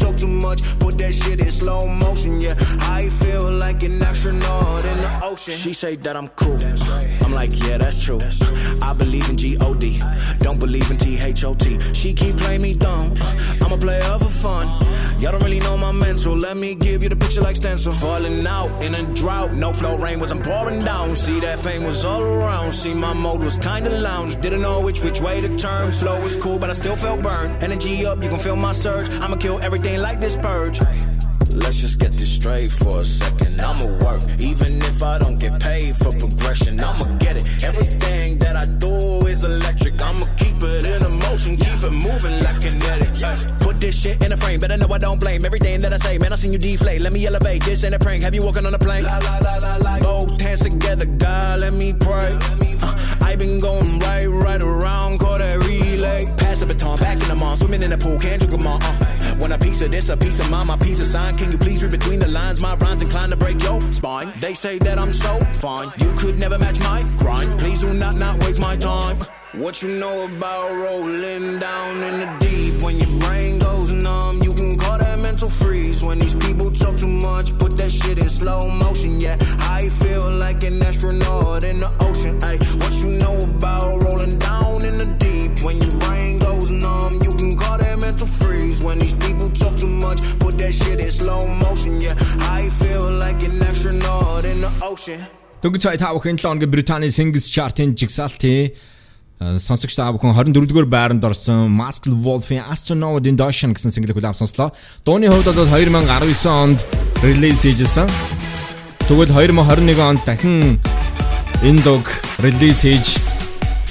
[0.13, 2.41] too much, put that shit in slow motion.
[2.41, 5.53] Yeah, I feel like an astronaut in the ocean.
[5.53, 6.59] She say that I'm cool.
[7.23, 8.19] I'm like, yeah, that's true.
[8.81, 10.01] I believe in G-O-D.
[10.39, 11.93] Don't believe in T-H-O-T.
[11.93, 13.13] She keep playing me dumb.
[13.61, 14.67] I'm a player for fun.
[15.21, 16.35] Y'all don't really know my mental.
[16.35, 17.91] Let me give you the picture like stencil.
[17.91, 19.53] Falling out in a drought.
[19.53, 21.15] No flow rain was I'm pouring down.
[21.15, 22.73] See that pain was all around.
[22.73, 24.41] See my mode was kinda lounge.
[24.41, 25.91] Didn't know which which way to turn.
[25.91, 27.63] Flow was cool, but I still felt burned.
[27.63, 29.09] Energy up, you can feel my surge.
[29.21, 30.79] I'ma kill everything like this purge.
[31.53, 33.61] Let's just get this straight for a second.
[33.61, 36.79] I'ma work, even if I don't get paid for progression.
[36.79, 37.45] I'ma get it.
[37.63, 40.01] Everything that I do is electric.
[40.01, 43.09] I'ma keep it in a motion, keep it moving like kinetic.
[43.19, 43.60] Yeah.
[43.81, 46.19] This shit in a frame, better know I don't blame everything that I say.
[46.19, 47.01] Man, I seen you deflate.
[47.01, 47.63] Let me elevate.
[47.63, 48.21] This ain't a prank.
[48.21, 49.03] Have you walking on a plane?
[49.03, 49.97] La la la la la.
[49.97, 52.29] Both hands together, God, let me pray.
[52.79, 56.31] Uh, I been going right, right around, call that relay.
[56.37, 58.77] Pass the baton, back in the mall, swimming in the pool, can't drink them all.
[58.83, 59.35] Uh.
[59.39, 61.35] Want a piece of this, a piece of mine, my piece of sign.
[61.35, 62.61] Can you please read between the lines?
[62.61, 64.31] My rhymes inclined to break your spine.
[64.39, 65.91] They say that I'm so fine.
[65.97, 67.59] You could never match my grind.
[67.59, 69.17] Please do not not waste my time.
[69.53, 72.83] What you know about rolling down in the deep?
[72.83, 73.60] When your brain
[74.00, 76.02] numb, you can call that mental freeze.
[76.04, 79.20] When these people talk too much, put that shit in slow motion.
[79.20, 82.42] Yeah, I feel like an astronaut in the ocean.
[82.42, 85.62] Ay, what you know about rolling down in the deep?
[85.64, 88.82] When your brain goes numb, you can call that mental freeze.
[88.82, 92.00] When these people talk too much, put that shit in slow motion.
[92.00, 92.14] Yeah,
[92.58, 95.20] I feel like an astronaut in the ocean.
[95.62, 98.76] Дөнгөж цай та бүхэн 7 хоногийн Британий Singles Chart-ын жигсаалтын э,
[99.41, 104.37] сонсогч та бүхэн 24-р байранд орсон Masked Wolf-ийн Astronaut in the Ocean гэсэн single хүлээм
[104.37, 104.69] сонслоо.
[105.01, 106.85] Дууны хувьд бол 2019 онд
[107.25, 108.05] релиз хийжсэн.
[109.09, 110.77] Тэгвэл 2021 онд дахин
[111.65, 112.05] энэ дог
[112.37, 113.17] релиз хийж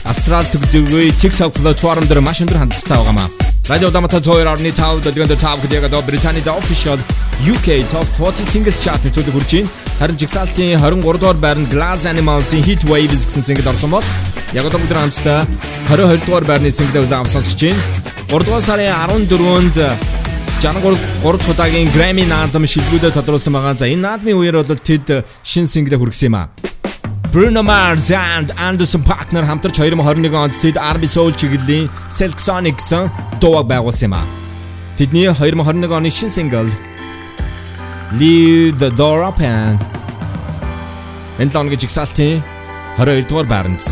[0.07, 3.69] Австрал төгдөгүй TikTok платформ дээр маш өндөр хандлагатай байгаамаа.
[3.69, 6.99] Радио Дамата 2.5 дэлгэнд тав гэдэг одоо Британий The Official
[7.45, 9.69] UK Top 40 Singles Chart төлөв хүрч байна.
[9.99, 14.05] Харин жигсаалтын 23 дугаар байранд Glass Animals-ийн Heat Waves гэсэн single орсон бол
[14.53, 15.47] яг одоо бүгд хамтдаа
[15.89, 17.81] 22 дугаар байрны single удаан сонсож байна.
[18.29, 19.79] 3 дугаар сарын 14-нд
[20.61, 23.79] Жанагур 3 удаагийн Grammy наадам шилгүүлээ тодруулсан байгаа.
[23.79, 26.49] За энэ наадмын үеэр бол тэд шин single хүргэсэн юм а.
[27.33, 33.07] Bruno Mars and Anderson Paakner хамтарч 2021 онд тэд R&B Soul чиглэлийн Silk Sonic гэсэн
[33.39, 34.23] дуаг байгуулсан юм а.
[34.99, 36.67] Тэдний 2021 оны шин сингл
[38.19, 39.79] Leave the Door Open
[41.39, 42.43] энэ лонгийн жигсаалтын
[42.99, 43.83] 22 дугаар байранд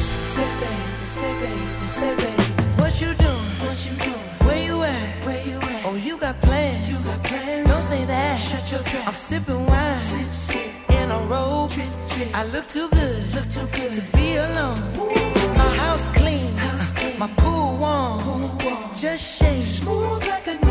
[9.09, 10.69] I'm sipping wine sip, sip.
[11.09, 11.73] in a robe.
[12.35, 13.28] I look too good.
[13.59, 14.81] Too good to be alone.
[15.57, 16.55] My house clean.
[17.19, 17.27] My.
[17.39, 18.57] Pool warm.
[18.97, 19.63] Just shake.
[19.63, 20.68] Smooth like a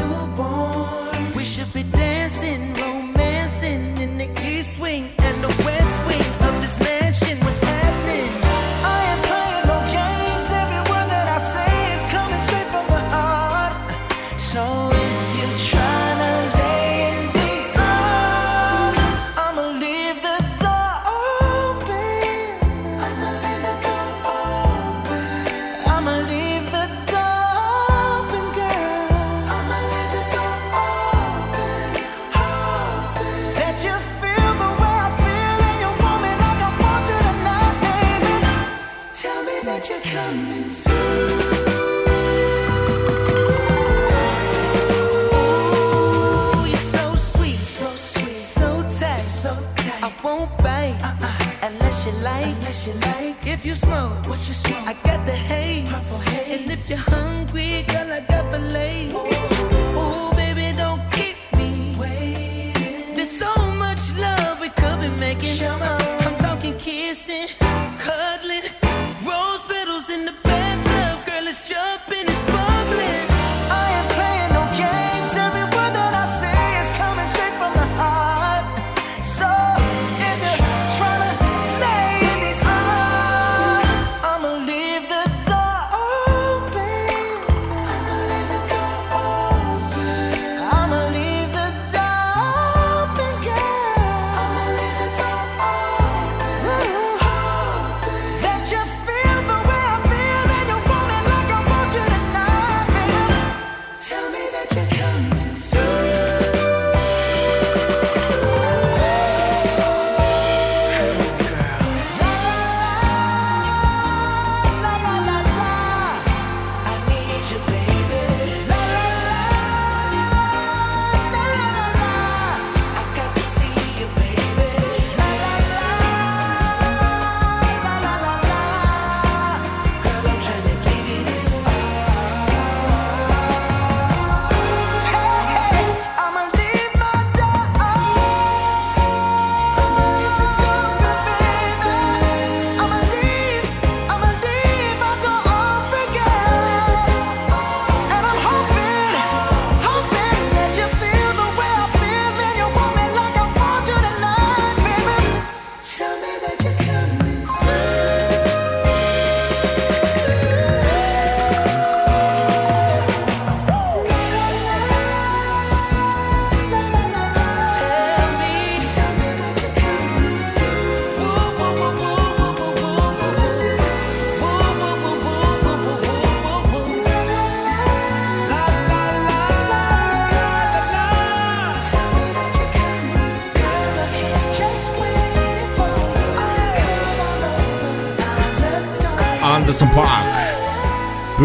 [53.49, 54.85] If you smoke, what you smoke?
[54.85, 56.59] I got the haze, haze.
[56.59, 59.13] and if you're hungry, girl, I got the lace.
[59.15, 63.15] Ooh, baby, don't keep me waiting.
[63.15, 65.65] There's so much love we could be making.
[65.65, 65.96] I'm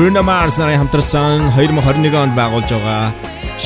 [0.03, 3.15] Bruno Mars нарын хамтарсан 2021 онд байгуулж байгаа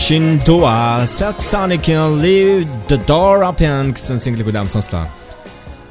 [0.01, 5.09] Shindoa Saxonic-ийн Leave the Door Open гэсэн single хүлээм сонслоо.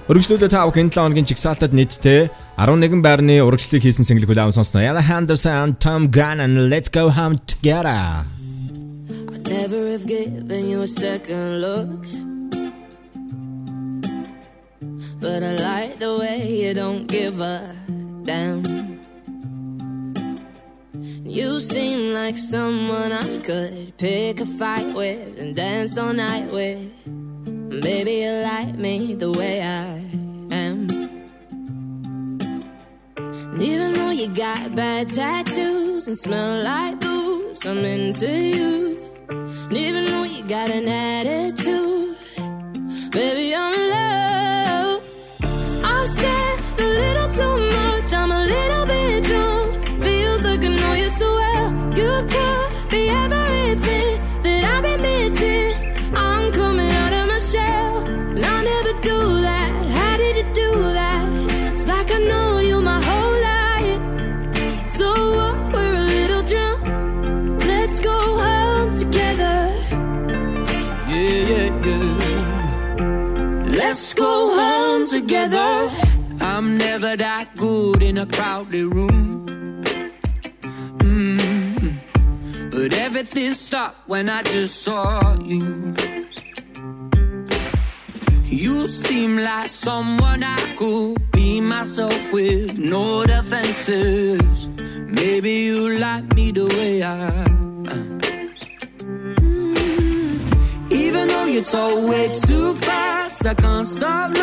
[0.05, 2.29] Өргөжлөлөө та бүхэн 7 хоногийн чигсаалтад нийтдээ
[2.61, 4.85] 11 байрны урагшлыг хийсэн single хүлээм сонсноо.
[4.85, 8.29] Ella Henderson, Tom Grennan, Let's Go Home Together.
[9.49, 12.05] Never have given you a second look.
[15.17, 17.73] But I like the way you don't give a
[18.29, 18.74] damn.
[21.35, 27.05] You seem like someone I could pick a fight with and dance all night with.
[27.05, 29.99] Maybe you like me the way I
[30.55, 30.89] am.
[33.17, 38.97] And even though you got bad tattoos and smell like booze, I'm into you.
[39.27, 42.15] And even though you got an attitude,
[43.11, 44.35] baby, I'm in love.
[46.15, 46.59] Said
[75.25, 75.89] together.
[76.41, 79.45] I'm never that good in a crowded room.
[80.99, 81.93] Mm.
[82.71, 85.95] But everything stopped when I just saw you.
[88.43, 94.67] You seem like someone I could be myself with, no defenses.
[95.19, 97.15] Maybe you like me the way I
[97.45, 97.55] am.
[100.91, 104.35] Even though you talk way too fast, I can't stop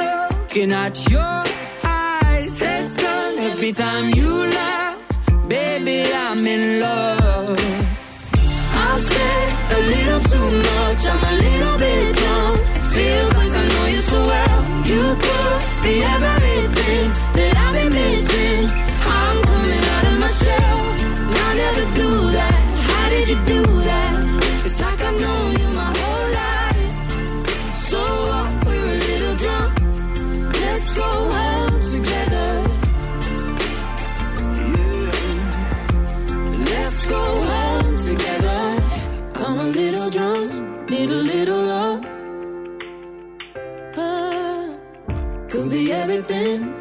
[0.52, 1.44] looking at your
[1.82, 2.58] eyes.
[2.60, 4.98] Heads turn every time you laugh.
[5.48, 7.58] Baby, I'm in love.
[8.86, 11.06] I've said a little too much.
[11.06, 11.81] I'm a little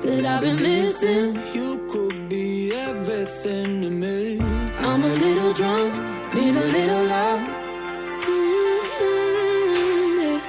[0.02, 1.40] that I've been missing.
[1.54, 4.40] You could be everything to me.
[4.80, 5.94] I'm a little drunk,
[6.34, 7.42] need a little love.
[8.26, 9.22] Mm,
[10.22, 10.40] yeah.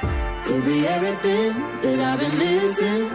[0.44, 3.11] Could be everything that I've been missing.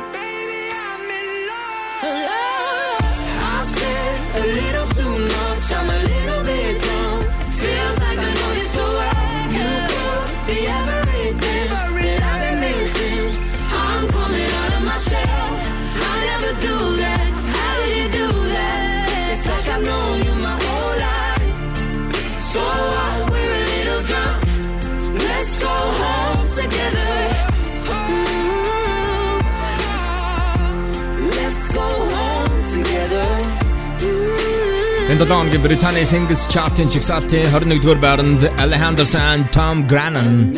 [35.17, 40.53] 2007 оны Британий Singles Chart-ын чигсалтын 21-р байранд Alejandro San Tom Grennan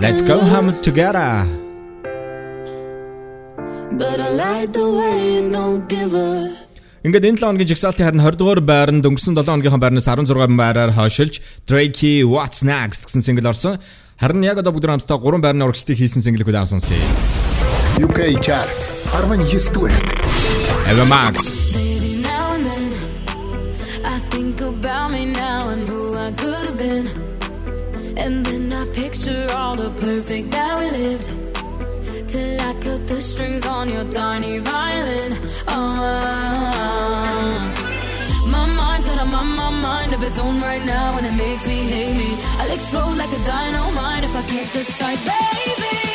[0.00, 1.44] Let's go home together
[3.92, 6.48] But I like the way you don't give up
[7.04, 10.96] Ингээд энэ 7 оногийн жигсаалтын харин 20 дугаар байранд өнгөрсөн 7 оныгийнхаа байрнаас 16 байраар
[10.96, 13.76] хойшилж Drake What's Next гэсэн single орсон.
[14.16, 16.96] Харин яг одоо бүгд хамтдаа 3 байрны урагшдыг хийсэн single-ийг удаан сонсъё.
[18.00, 18.80] UK chart
[19.12, 19.92] 19 дугаар.
[20.88, 21.67] Eva Max
[28.18, 31.30] And then I picture all the perfect that we lived.
[32.28, 35.32] Till I cut the strings on your tiny violin.
[35.68, 35.78] Oh,
[38.50, 41.64] my mind's got a my, my mind of its own right now, and it makes
[41.66, 42.36] me hate me.
[42.58, 46.07] I'll explode like a dynamite if I can't decide, baby.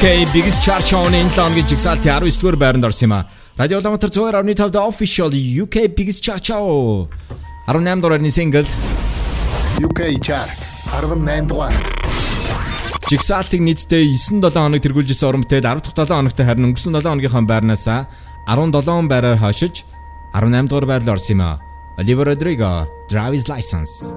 [0.00, 3.28] UK Biggest Chart Show-ны энэ лонг жигсаалт 19-р байранд орсон юм а.
[3.60, 7.04] Радио Улаанбаатар 102.5 The Official UK Biggest Chart Show
[7.68, 8.64] 18 дугаарны single
[9.76, 10.56] UK Chart
[10.96, 11.84] 18 дугаарт
[13.12, 17.84] Жигсаалтыг нийтдээ 9-7 хоног тэргүүлжсэн оромтд 10-7 хоногт харин өнгөрсөн 7 хоногийнхаа байрнаас
[18.48, 19.84] 17 байраар хашиж
[20.32, 21.60] 18 дугаар байрлал орсон юм а.
[22.00, 24.16] Oliver Rodrigo Driver's License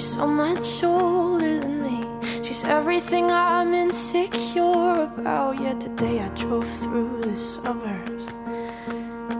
[0.00, 2.02] She's so much older than me.
[2.42, 5.60] She's everything I'm insecure about.
[5.60, 8.24] Yet today I drove through the suburbs.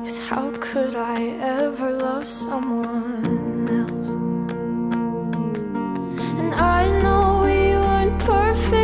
[0.05, 1.19] Cause how could I
[1.63, 4.09] ever love someone else?
[6.41, 8.80] And I know we weren't perfect.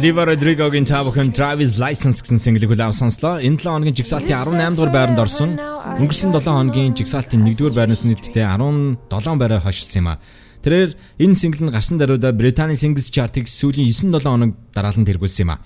[0.00, 3.36] Родригогийн та бүхэн Driver's License гэсэн single-ийг хүлээв сонслоо.
[3.36, 5.60] Энэ 7 хоногийн жигсаалтын 18 дугаар байранд орсон.
[6.00, 10.20] Өнгөрсөн 7 хоногийн жигсаалтын 1 дугаар байрнаас нийтдээ 17 байраа хашилсан юм а.
[10.64, 15.52] Тэрээр энэ single нь гарсан даруйда Британий Singles Chart-ыг сүүлийн 9-7 хоног дараалан тэргүүлсэн юм
[15.52, 15.60] а.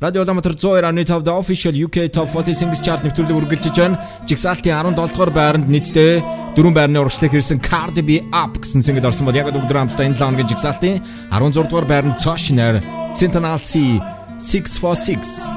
[0.00, 3.98] Радио Улаанбаатар 102.5 The Official UK Top 40 Singles Chart нэвтрүүлэг үргэлжилж байна.
[4.30, 6.22] Жигсаалтын 17 дугаар байранд нийтдээ
[6.54, 10.14] 4 байрны урагшлаг хэрсэн Cardi B Up гэсэн single орсон бол яг өдөр хамтдаа энэ
[10.14, 11.02] 7 хоногийн жигсаалтын
[11.34, 12.78] 16 дугаар байранд Cautionary
[13.10, 13.98] Sentinel C
[14.38, 15.50] 646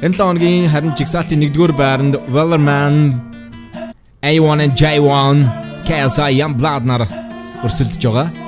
[0.00, 3.20] Энэ 7 хоногийн харин жигсаалтын 1-р байранд Wellerman
[4.24, 5.36] A1 and J1
[5.84, 7.04] KSI Youngblood нар
[7.60, 8.46] өрсөлдөж байгаа.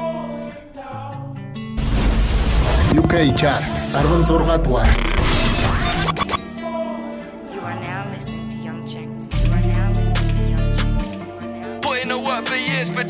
[2.96, 5.17] UK Chart 16 дугаарт.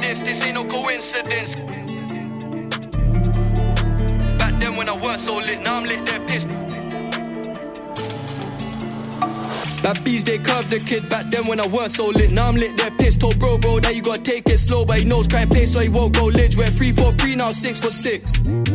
[0.08, 1.56] This, this ain't no coincidence.
[4.38, 6.48] Back then when I was so lit, now I'm lit, they're pissed.
[9.88, 12.30] Bad bees, they curved the kid back then when I was so lit.
[12.30, 13.20] Now I'm lit, they're pissed.
[13.20, 15.80] Told bro, bro, that you gotta take it slow, but he knows crime pay, so
[15.80, 16.58] he won't go ledge.
[16.58, 18.32] Went 3 for 3, now 6 for 6.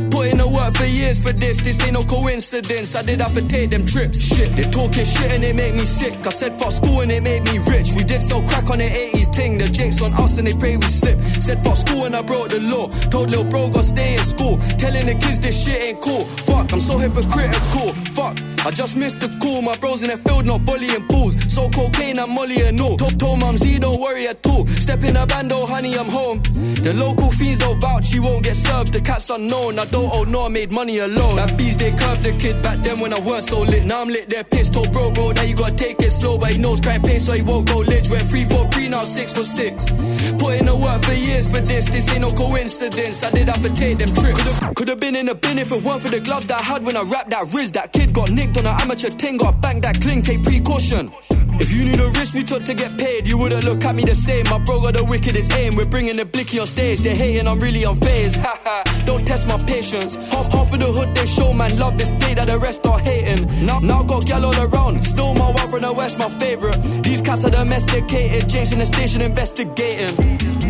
[0.09, 2.95] Put in the work for years for this, this ain't no coincidence.
[2.95, 4.21] I did have to take them trips.
[4.21, 6.15] Shit, they talking shit and it make me sick.
[6.25, 7.93] I said fuck school and it made me rich.
[7.93, 9.59] We did sell crack on the 80s ting.
[9.59, 11.19] The jakes on us and they pray we slip.
[11.45, 12.87] Said fuck school and I broke the law.
[13.11, 14.57] Told little bro, go stay in school.
[14.79, 16.25] Telling the kids this shit ain't cool.
[16.49, 17.93] Fuck, I'm so hypocritical.
[18.17, 18.39] Fuck.
[18.65, 20.63] I just missed the call, my bros in the field not
[21.03, 21.35] pools.
[21.53, 22.97] So cocaine and molly and all.
[22.97, 24.65] Told, told mum Z don't worry at all.
[24.67, 26.41] Step in a bando, oh, honey, I'm home.
[26.83, 28.93] The local fiends don't vouch, you won't get served.
[28.93, 31.35] The cat's unknown, I don't owe no, I made money alone.
[31.37, 33.85] That bees they curved the kid back then when I was so lit.
[33.85, 34.73] Now I'm lit, they're pissed.
[34.73, 37.33] Told bro, bro, that you gotta take it slow, but he knows crime pay, so
[37.33, 38.09] he won't go ledge.
[38.09, 39.91] Went 3 for 3, now 6 for 6.
[40.39, 43.23] Put in the work for years for this, this ain't no coincidence.
[43.23, 44.59] I did have to take them trips.
[44.59, 46.83] Could've, could've been in a bin if it weren't for the gloves that I had
[46.83, 47.73] when I wrapped that wrist.
[47.75, 50.92] That kid got nicked on an amateur ting, got banged that cling, take precaution.
[50.95, 54.03] If you knew the risk we took to get paid, you wouldn't look at me
[54.03, 54.45] the same.
[54.45, 55.75] My bro got the wickedest aim.
[55.75, 56.99] We're bringing the blicky on stage.
[56.99, 58.35] They're hating, I'm really unfazed.
[58.35, 60.15] Haha, don't test my patience.
[60.15, 62.99] Half, half of the hood they show, man, love this play that the rest are
[62.99, 63.47] hating.
[63.65, 65.03] Now, now got gal all around.
[65.03, 66.79] Still my wife from the west, my favorite.
[67.01, 68.47] These cats are domesticated.
[68.47, 70.62] Jason the station investigating.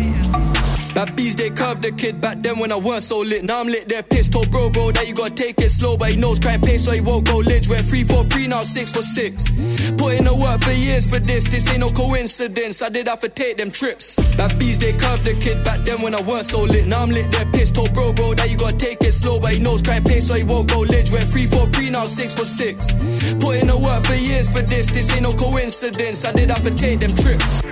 [0.94, 3.42] Bad bees, they curved the kid back then when I was so lit.
[3.42, 4.32] Now I'm lit, they're pissed.
[4.32, 6.92] Told bro, bro, that you gotta take it slow, but he knows crime pay, so
[6.92, 7.68] he won't go ledge.
[7.68, 9.50] Went 3 for 3, now 6 for 6.
[9.98, 12.80] Put in the work for years for this, this ain't no coincidence.
[12.80, 14.16] I did have to take them trips.
[14.36, 16.86] Bad bees, they curved the kid back then when I was so lit.
[16.86, 17.74] Now I'm lit, they're pissed.
[17.74, 20.34] Told bro, bro, that you gotta take it slow, but he knows crime pay, so
[20.34, 21.10] he won't go ledge.
[21.10, 22.92] Went 3 for 3, now 6 for 6.
[23.40, 26.24] Put in the work for years for this, this ain't no coincidence.
[26.24, 27.62] I did have to take them trips.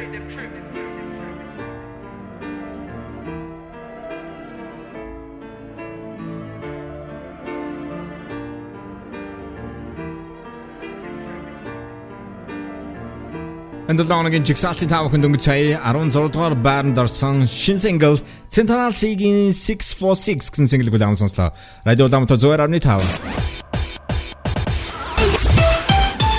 [13.92, 18.16] Энэ 7 хоногийн жигсаалтын 5 хүнд өнгөц сая 16 дугаар байранд орсон шин single
[18.48, 21.52] Central Sea-гийн 646 гэсэн single хүлээм сонслоо.
[21.84, 23.04] Радио Улаанбаатар 102.5.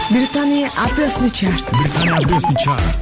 [0.10, 1.66] Британий албан ёсны чарт.
[1.78, 2.98] Британий албан ёсны чарт.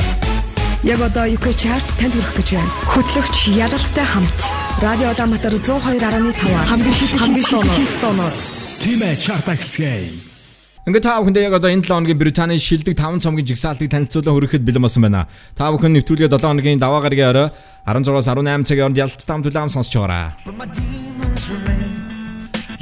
[0.83, 2.71] Яг одоо UK чарт танд хүрэх гэж байна.
[2.91, 4.39] Хөтлөгч ялалтай хамт.
[4.83, 8.35] Радио Улаанбаатар 102.5 хамгийн шилдэг хамгийн шилдэг тоноор.
[8.83, 10.30] Тимэ чарт ахилцгээе.
[10.81, 14.65] Ингээд та бүхэндээ яг одоо энэ 7 хоногийн Британий шилдэг 5 цомгийн жигсаалтыг танилцуулан хүрэхэд
[14.65, 15.29] бэлэн болсон байна.
[15.53, 17.47] Та бүхэн нэвтрүүлгээ 7 хоногийн даваа гарагийн орой
[17.85, 20.33] 16-аас 18 цагийн хооронд ялцтай хамтулаам сонсч байгаарай.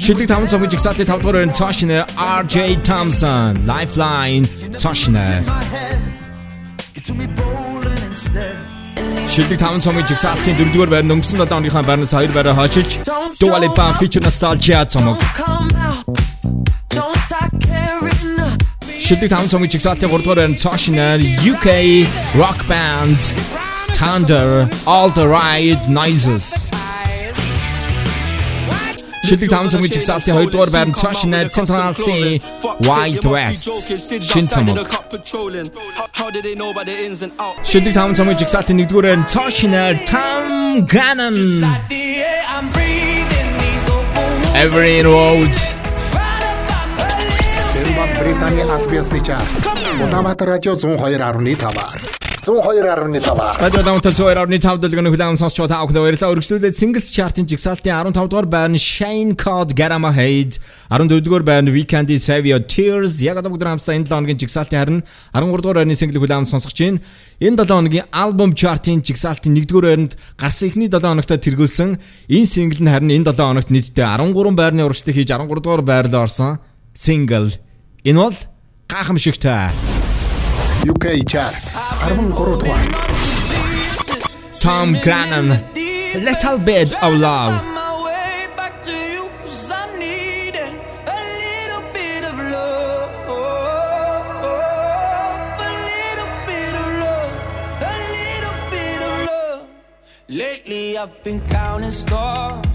[0.00, 2.56] Шилдэг 5 цомгийн жигсаалтын 5 дугаар өрн Цошны RJ
[2.88, 4.48] Thompson, Lifeline,
[4.80, 5.44] Цошны.
[9.28, 13.04] Шилдэг 5 цомгийн жигсаалтын 4 дугаар байранд өнгөрсөн 7 хоногийнхаа байрнаас 2 байраа хожиж
[13.36, 15.20] Dua Lipa feature Nostalgia цомог.
[19.10, 21.18] Шилдэг таван цомгийн чигсалтын 3 дугаар байрны Tosh нэр
[21.52, 21.66] UK
[22.38, 23.18] rock band
[23.98, 26.70] Thunder All the Right Noises.
[29.26, 32.38] Шилдэг таван цомгийн чигсалтын 2 дугаар байрны Tosh нэр Central Cee
[32.86, 33.66] Wild West.
[34.30, 34.78] Шин цомог.
[37.66, 41.66] Шилдэг таван цомгийн чигсалтын 1 дугаар байрны Tosh нэр Tom Grennan.
[44.54, 45.79] Evering Road
[48.20, 49.48] Британий албан ёсны чарт.
[49.96, 52.20] Улаанбаатар радио 102.5.
[52.44, 53.60] 102.5.
[53.60, 56.36] Радио Даунтал цоорны 5 дэлгэн хүлээн сонсч та бүхэнд баярлалаа.
[56.36, 60.60] Өргөжлүүлээд Singles Chart-ын жигсаалтын 15 дугаар байр нь Shine Code Garama Hate,
[60.92, 63.24] 14 дугаар байр нь Weekend Savio Tears.
[63.24, 65.00] Яг одоо бүгд хамтдаа энэ 7 хоногийн жигсаалтын харин
[65.32, 67.00] 13 дугаар байрны single хүлээн сонсож байна.
[67.40, 71.96] Энэ 7 хоногийн album chart-ын жигсаалтын 1 дугаар байранд гарсан эхний 7 хоногт тэргүүлсэн
[72.28, 76.28] энэ single нь харин энэ 7 хоногт нийтдээ 13 байрны урагшлыг хийж 13 дугаар байрлал
[76.28, 76.60] орсон
[76.92, 77.69] single.
[78.03, 78.35] Энэ бол
[78.87, 79.69] гайхамшигтай.
[80.85, 81.63] UK chart
[82.07, 82.95] 13 дугаарт.
[84.61, 85.47] Tom Grennan
[86.27, 87.55] Little Bit of Love.
[100.27, 102.65] Lately I've been counting stars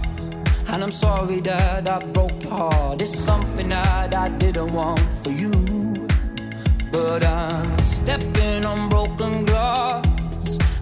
[0.68, 3.00] And I'm sorry that I broke your heart.
[3.00, 5.52] It's something that I didn't want for you.
[6.90, 10.04] But I'm stepping on broken glass.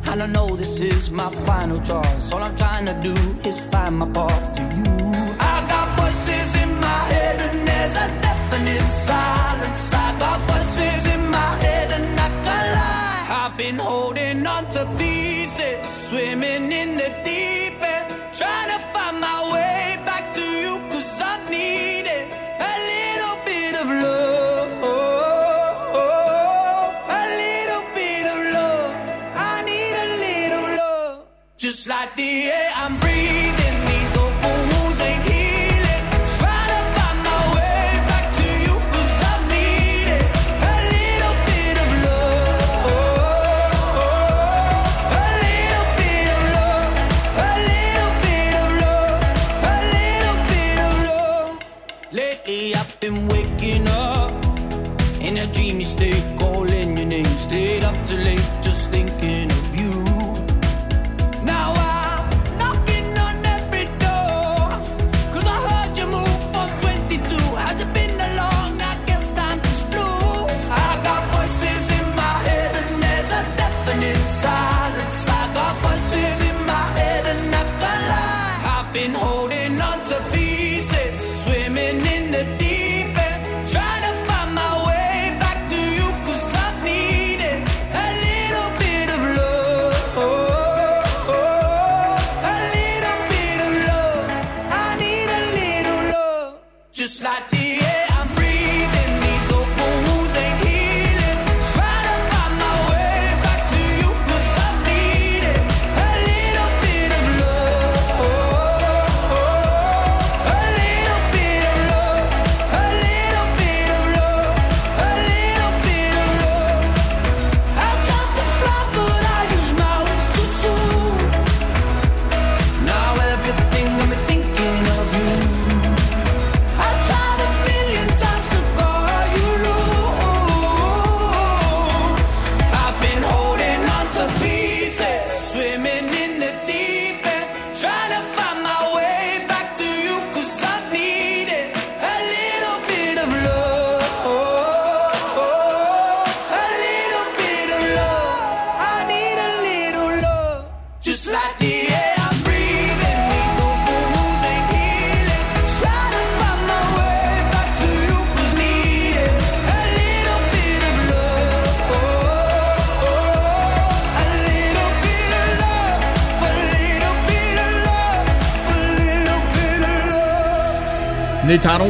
[0.07, 2.33] And I know this is my final choice.
[2.33, 3.15] All I'm trying to do
[3.49, 5.13] is find my path to you.
[5.53, 9.95] I got voices in my head and there's a deafening silence.
[10.07, 13.27] I got voices in my head and I can't lie.
[13.43, 15.79] I've been holding on to pieces
[16.09, 19.74] Swimming in the deep end Trying to find my way
[32.17, 33.04] the air I'm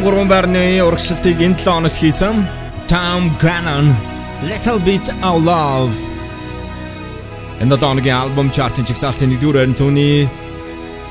[0.04, 2.44] 2003 байрны урагшилтыг энэ 7 хоногт хийсэн
[2.92, 3.88] Tom Grennan
[4.44, 5.96] Little Bit of Love.
[7.64, 10.28] Энэ 7 хоногийн альбом чартын жигсаалтын 1-р байрны түүний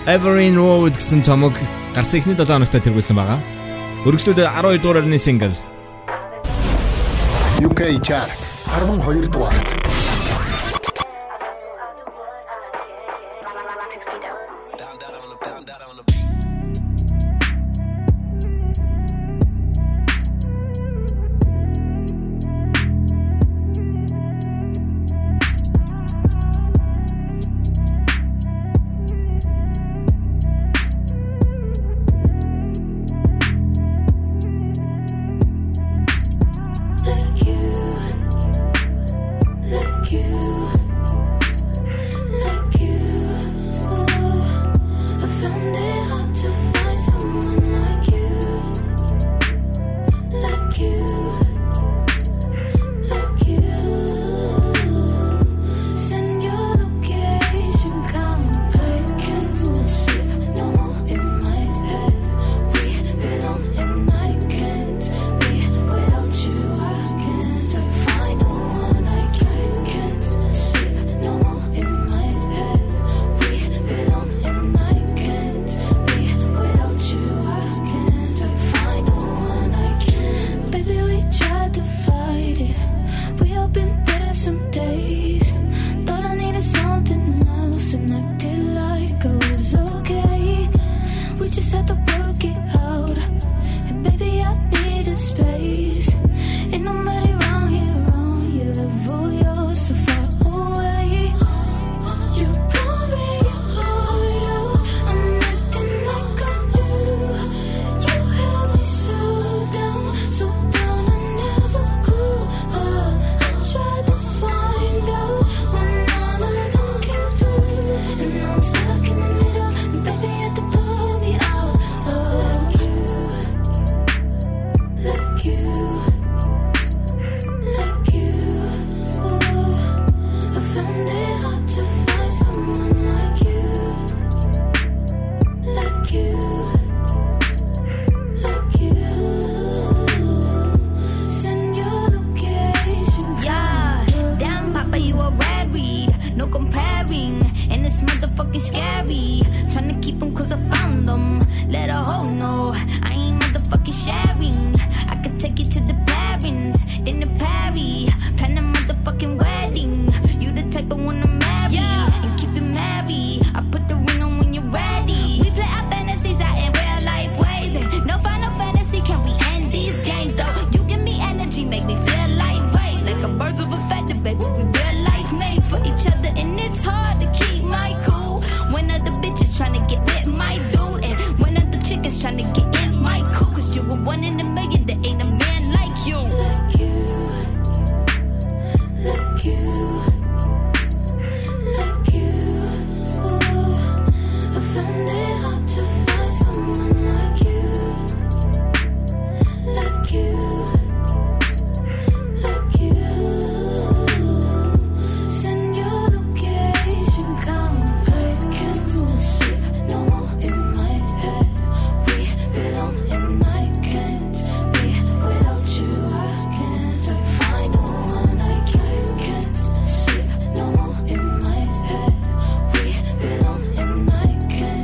[0.06, 1.58] Everin Road гэсэн цомог
[1.98, 3.42] гарсан эхний 7 хоногт тэргүүлсэн байгаа.
[4.06, 5.58] Өргөжлөлд 12 дугаар байрны сингл.
[7.66, 8.42] UK chart
[8.78, 9.83] 12 дугаарт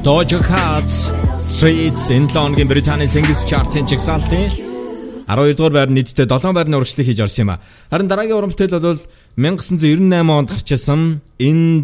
[0.09, 0.89] Doja Cat
[1.37, 4.49] Streets 7 хоногийн Британий Singles Chart-ын жигсаалтын
[5.29, 7.61] 12 дугаар байр нийтдээ 7 байрны урагшлыг хийж орсон юм а.
[7.93, 8.97] Харин дараагийн уран бүтээл бол
[9.37, 11.21] 1998 онд гарч ирсэн.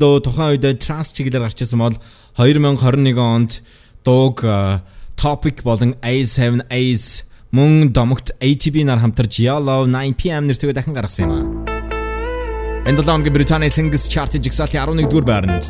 [0.02, 1.94] Дуу тухайн үед Trance чиглэлээр гарч ирсэн бол
[2.42, 4.80] 2021 онд э,
[5.22, 11.34] Topic болон A7 Ace мөн домогт ATB нар хамтарч Yellow 9pm нэртэйг дахин гаргасан юм
[11.38, 12.90] а.
[12.90, 15.70] Энэ 7 хоногийн Британий Singles Chart-ын жигсаалтын 11 дугаар байранд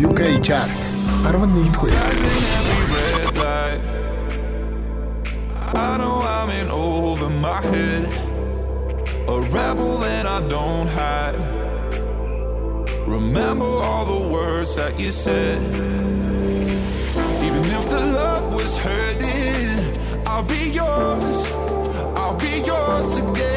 [0.00, 0.85] UK Chart
[1.26, 2.16] 11-р.
[3.42, 3.80] red.
[5.74, 8.04] I know I'm in over my head.
[9.28, 11.34] A rebel and I don't hide.
[13.06, 15.60] Remember all the words that you said.
[17.42, 21.52] Even if the love was hurting, I'll be yours.
[22.16, 23.55] I'll be yours again.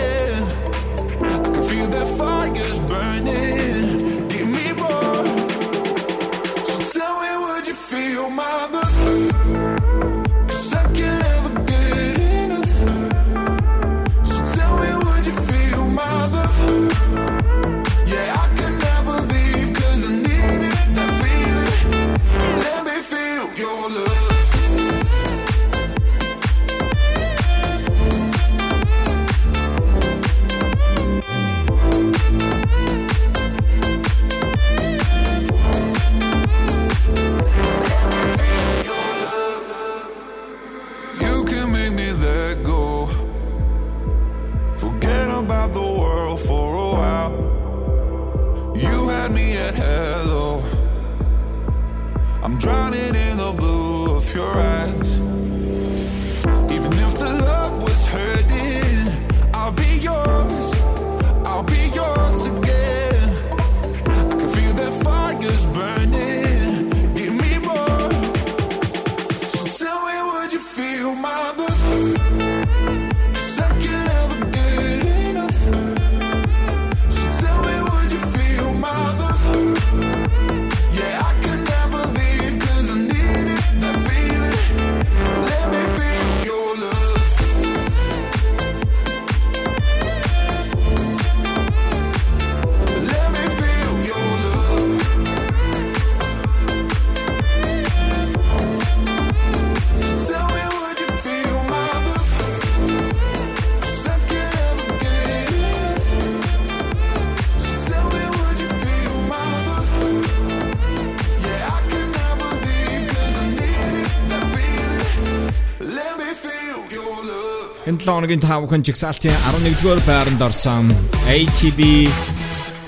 [118.30, 120.86] Хоногийн 5 хүн жигсаалтын 11-р байранд орсон
[121.26, 122.10] ATB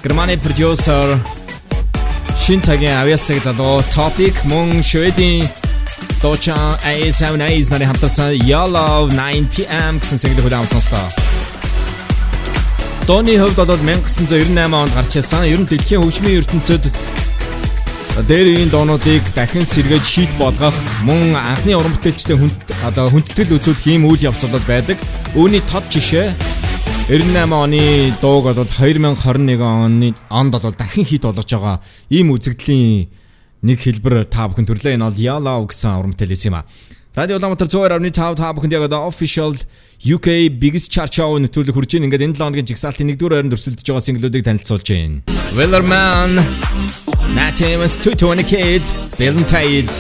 [0.04, 1.18] Германы продюсер
[2.38, 5.50] шин цагийн авьяасаг залуу Topic мөн Шведийн
[6.22, 11.10] Доча A7 A's нарын хамтарсан Yellow 9pm гэсэн single хүлээм сонслоо.
[13.08, 15.50] Дооны хувьд бол 1998 онд гарч ирсэн.
[15.50, 16.86] Ер нь дэлхийн хөгжмийн ертөнцид
[18.30, 22.54] дээр энэ доонуудыг дахин сэргээж хит болгох мөн анхны уран бүтээлчтэй хүнд
[22.86, 25.02] одоо хүндэтгэл үзүүлэх ийм үйл явц бол байдаг.
[25.32, 26.28] Үүний тод жишээ
[27.08, 31.80] 98 оны дууг бол 2021 оны онд бол дахин хит болгож байгаа
[32.12, 33.08] ийм үзэгдлийн
[33.64, 36.68] нэг хэлбэр та бүхэн төрлөө энэ бол Yellow гэсэн уран бүтээлээс юм а.
[37.16, 39.56] Радио Улаанбаатар 102.5 та бүхэнд яг одоо official
[40.04, 43.88] UK Biggest Chart Show нэвтрүүлэг хүрч ийн ингээд энэ 7 хоногийн жигсаалтын 1-р байранд өрсөлдөж
[43.88, 45.24] байгаа single-үүдийг танилцуулж байна.
[45.56, 46.44] Wellerman,
[47.32, 49.96] Natimus 220 Kids, and Tate.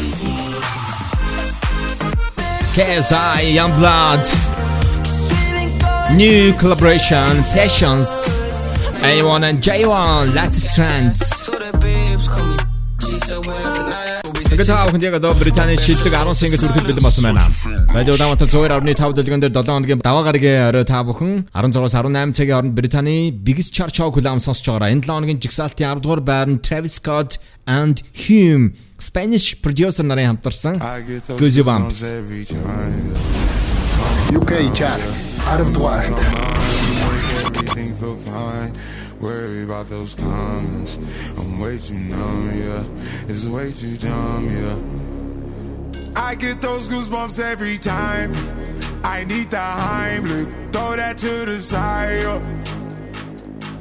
[2.75, 4.50] KSI, Youngblood.
[6.15, 8.09] New collaboration, Passions.
[8.99, 11.19] A1 and J1, Lattice Trends.
[14.61, 17.47] Та бүхэнд яг одоо Британий шилдэг 10 single төрөхөд бэлэн болсон байна.
[17.95, 22.55] Радио Улаанбаатар 102.5 дэлгэн дээр 7 хоногийн даваа гарагийн орой та бүхэн 16-аас 18 цагийн
[22.59, 24.91] хооронд Британий Biggest Chart Show хүлээм сонсож байгаа.
[24.91, 30.75] Энэ 7 хоногийн жигсаалтын 10 дугаар байрны Travis Scott and Hume Spanish producer нарын хамтарсан
[31.39, 32.03] goosebumps.
[34.35, 36.51] UK chart out of Duarte.
[39.21, 40.97] Worry about those comments.
[41.37, 42.83] I'm way too numb, yeah.
[43.27, 46.21] It's way too dumb, yeah.
[46.21, 48.33] I get those goosebumps every time.
[49.03, 50.73] I need the Heimlich.
[50.73, 52.41] Throw that to the side.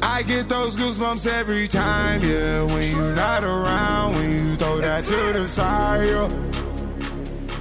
[0.03, 2.63] I get those goosebumps every time, yeah.
[2.63, 6.31] When you're not around, when you throw that to the side.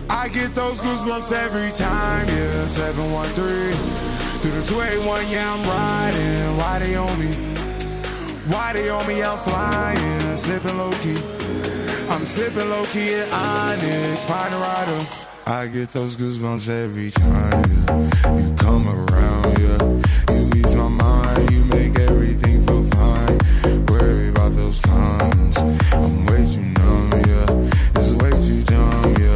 [0.10, 2.68] I get those goosebumps every time, yeah.
[2.68, 3.72] 713
[4.42, 6.58] through the 281, yeah, I'm riding.
[6.58, 7.32] Why they on me?
[8.52, 9.22] Why they on me?
[9.22, 11.18] I'm flying, sipping low key.
[12.10, 15.06] I'm sipping low key at Onyx, find a rider.
[15.46, 18.38] I get those goosebumps every time, yeah.
[18.38, 20.36] You come around, yeah.
[20.36, 23.38] You ease my mind, you make everything feel fine.
[23.88, 25.58] Worry about those comments.
[25.94, 28.00] I'm way too numb, yeah.
[28.00, 29.29] It's way too dumb, yeah.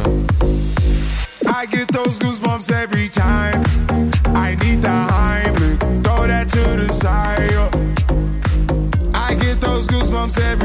[1.64, 3.54] I get those goosebumps every time.
[4.36, 7.40] I need the Heimlich, throw that to the side.
[9.14, 10.63] I get those goosebumps every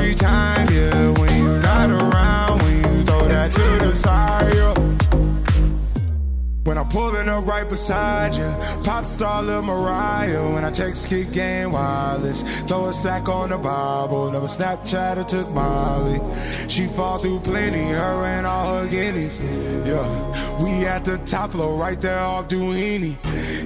[6.69, 10.53] When I'm pulling up right beside you, pop star Lil Mariah.
[10.53, 14.31] When I text kick game wireless, throw a stack on the Bible.
[14.31, 16.21] Never Snapchat or took Molly.
[16.69, 19.39] She fall through plenty, her and all her guineas.
[19.39, 23.15] Yeah, we at the top floor, right there off Duini.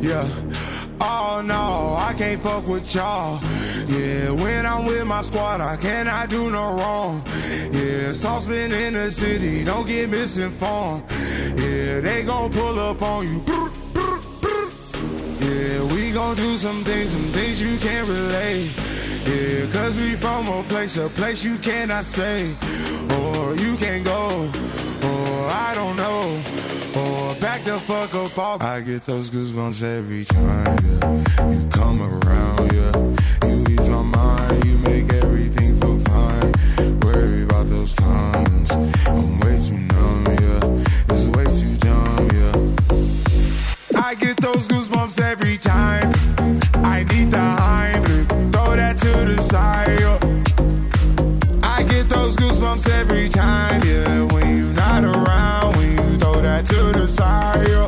[0.02, 0.93] Yeah.
[1.02, 3.40] Oh no, I can't fuck with y'all.
[3.88, 7.24] Yeah, when I'm with my squad, I cannot do no wrong.
[7.72, 11.04] Yeah, sauce been in the city, don't get misinformed.
[11.58, 13.44] Yeah, they gon' pull up on you.
[15.42, 18.72] Yeah, we gon' do some things, some things you can't relate.
[19.28, 22.54] Yeah, cause we from a place, a place you cannot stay.
[23.20, 24.50] Or you can't go,
[25.04, 26.42] or I don't know.
[26.96, 28.62] Or back the fuck up off.
[28.62, 31.50] I get those goosebumps every time, yeah.
[31.52, 33.50] You come around, yeah.
[33.50, 36.52] You ease my mind, you make everything feel fine.
[37.02, 38.72] Worry about those comments.
[39.08, 41.14] I'm way too numb, yeah.
[41.14, 44.04] It's way too dumb, yeah.
[44.04, 46.12] I get those goosebumps every time.
[46.86, 50.00] I need the Heimlich, throw that to the side.
[50.00, 50.20] yeah.
[51.64, 54.13] I get those goosebumps every time, yeah.
[57.08, 57.88] Yeah.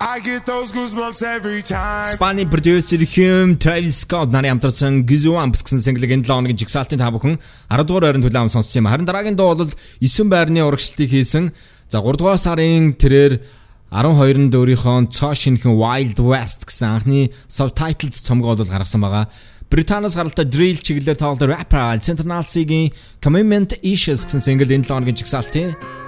[0.00, 2.04] I get those goosebumps every time.
[2.04, 7.08] Spani producer Hume Travis Scott нарын хамтарсан Amps гэсэн single энэ 7 хоногийн жигсаалтын та
[7.08, 7.38] бүхэн
[7.70, 8.90] 10 дугаар байранд хүлээм сонссон юм.
[8.92, 9.70] Харин дараагийн дуу бол
[10.00, 11.52] 9 байрны урагшлтыг хийсэн.
[11.88, 13.40] За 3 дугаар сарын тэрээр
[13.88, 19.32] 12-нд өөрийнхөө цоо шинхэн Wild West гэсэн анхны subtitled цомгоо бол гаргасан байгаа.
[19.72, 22.92] Британаас гаралтай drill чиглэлээр тоглолт rapper Central C-гийн
[23.24, 26.01] Commitment Issues гэсэн single энэ 7 хоногийн жигсаалтын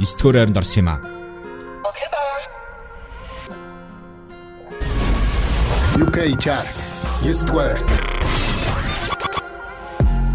[0.00, 0.96] 9 дугаар байранд орсон юм а.
[6.04, 6.74] UK chart
[7.22, 7.84] 9 дугаарт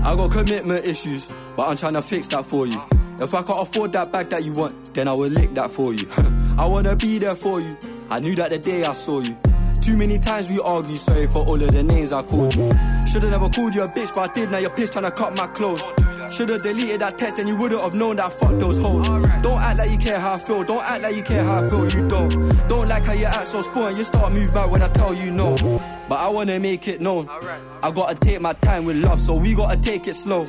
[0.09, 1.23] I got commitment issues,
[1.55, 2.81] but I'm trying to fix that for you.
[3.25, 5.93] If I can't afford that bag that you want, then I will lick that for
[5.93, 6.07] you.
[6.57, 7.73] I wanna be there for you.
[8.09, 9.35] I knew that the day I saw you.
[9.85, 12.71] Too many times we argue, sorry for all of the names I called you.
[13.11, 14.51] Should've never called you a bitch, but I did.
[14.51, 15.83] Now you're pissed trying to cut my clothes.
[16.34, 19.06] Should've deleted that text, and you wouldn't have known that I fucked those hoes.
[19.40, 20.64] Don't act like you care how I feel.
[20.64, 21.88] Don't act like you care how I feel.
[21.88, 22.28] You don't.
[22.68, 23.96] Don't like how you act so spoiled.
[23.96, 25.54] You start move back when I tell you no.
[26.08, 27.28] But I wanna make it known.
[27.82, 30.44] I gotta take my time with love, so we gotta take it slow.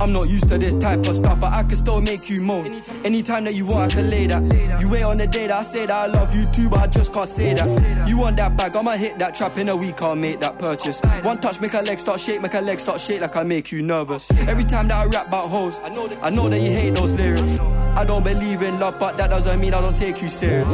[0.00, 2.66] I'm not used to this type of stuff, but I can still make you moan.
[3.04, 4.80] Anytime that you want, I can lay that.
[4.80, 6.86] You wait on the day that I say that I love you too, but I
[6.86, 8.08] just can't say that.
[8.08, 11.00] You want that bag, I'ma hit that trap in a week, I'll make that purchase.
[11.22, 13.72] One touch, make a leg start shake, make a leg start shake like I make
[13.72, 14.30] you nervous.
[14.46, 17.58] Every time that I rap about hoes, I know that you hate those lyrics.
[17.58, 20.68] I don't believe in love, but that doesn't mean I don't take you serious.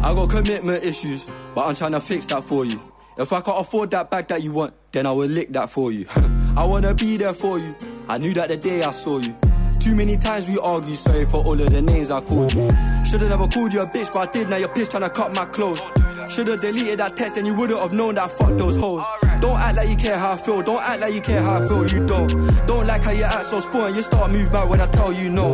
[0.00, 2.80] I got commitment issues, but I'm trying to fix that for you.
[3.18, 5.90] If I can't afford that bag that you want, then I will lick that for
[5.90, 6.06] you.
[6.56, 7.74] I wanna be there for you.
[8.08, 9.34] I knew that the day I saw you.
[9.80, 12.68] Too many times we argue, sorry for all of the names I called you.
[13.10, 14.50] Should've never called you a bitch, but I did.
[14.50, 15.80] Now you're pissed trying to cut my clothes.
[16.30, 19.04] Should've deleted that text, and you wouldn't have known that I fucked those hoes.
[19.40, 20.62] Don't act like you care how I feel.
[20.62, 21.86] Don't act like you care how I feel.
[21.86, 22.28] You don't.
[22.66, 23.94] Don't like how you act so spoiled.
[23.94, 25.52] You start move back when I tell you no.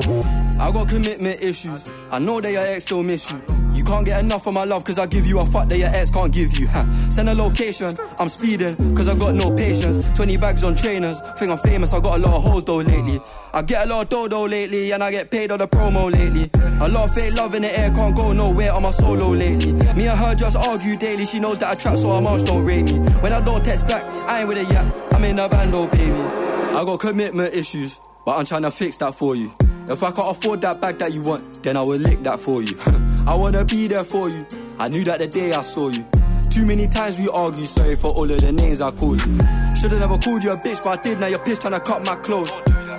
[0.59, 1.91] I got commitment issues.
[2.11, 3.43] I know that your ex still miss you.
[3.75, 5.89] You can't get enough of my love cause I give you a fuck that your
[5.89, 6.69] ex can't give you.
[7.11, 10.05] Send a location, I'm speeding cause I got no patience.
[10.15, 13.21] 20 bags on trainers, think I'm famous, I got a lot of hoes though lately.
[13.53, 16.49] I get a lot of dodo lately and I get paid on the promo lately.
[16.81, 19.73] A lot of fake love in the air, can't go nowhere on my solo lately.
[19.73, 22.65] Me and her just argue daily, she knows that I trap so her march don't
[22.65, 22.99] rate me.
[23.21, 26.13] When I don't text back, I ain't with a yap, I'm in a bando baby.
[26.13, 28.01] I got commitment issues.
[28.25, 29.53] but I'm trying to fix that for you.
[29.89, 32.63] If I can't afford that bag that you want, then I will lick that for
[32.63, 32.77] you.
[33.27, 34.45] I wanna be there for you.
[34.79, 36.05] I knew that the day I saw you.
[36.51, 39.39] Too many times we argue, sorry for all of the names I called you.
[39.81, 41.21] Should've never called you a bitch, but I did.
[41.21, 42.51] Now you're pissed trying to cut my clothes.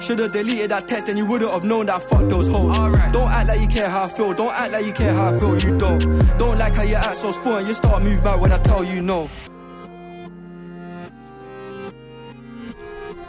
[0.03, 2.76] Should've deleted that text, and you wouldn't have known that fuck those hoes.
[3.11, 4.34] Don't act like you care how I feel.
[4.34, 5.57] Don't act like you care how I feel.
[5.57, 5.99] You don't.
[6.38, 7.65] Don't like how you act so spoiled.
[7.65, 9.30] You start move back when I tell you no.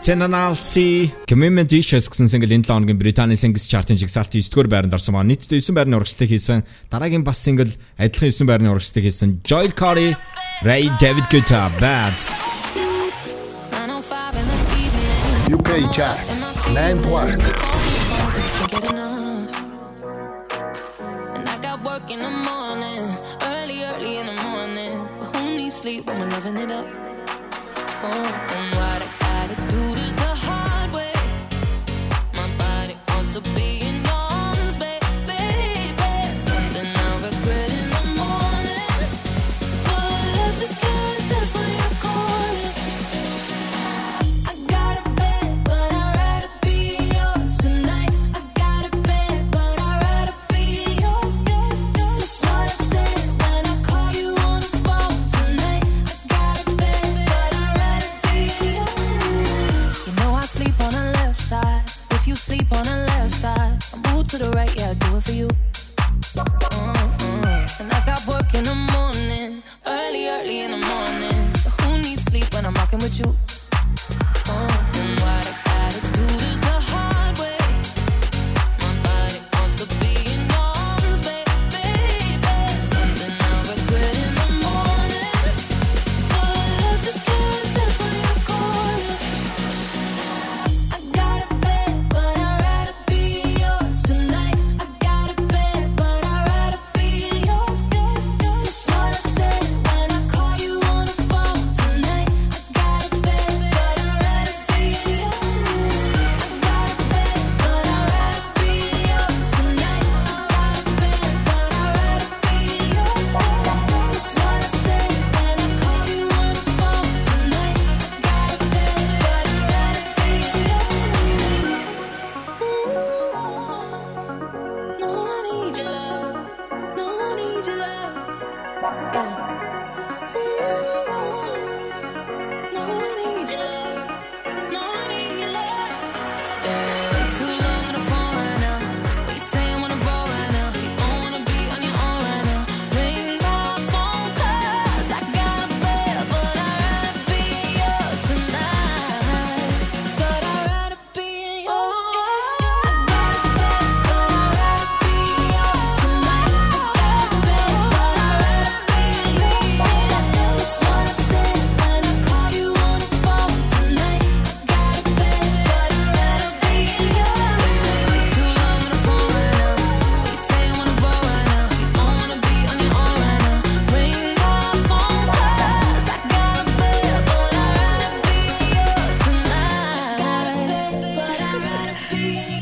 [0.03, 5.17] Tenanalsi Commitment Issues гэсэн single энэ 7 хоногийн Британий Singles Chart-ын жигсаалтын 9-р байранд орсон
[5.17, 6.63] маань нийтдээ 9 байрны урагшлалтыг хийсэн.
[6.93, 10.15] Дараагийн бас single адилхан 9 байрны урагшлалтыг хийсэн Joel Corey,
[10.63, 12.15] Ray David Guetta Bad.
[15.51, 16.27] UK chart
[16.75, 17.43] 9 дугаарт
[21.35, 23.03] And I got work in the morning,
[23.43, 24.93] early, early in the morning.
[25.19, 26.87] But who needs sleep when we're loving it up?
[28.03, 28.86] Oh,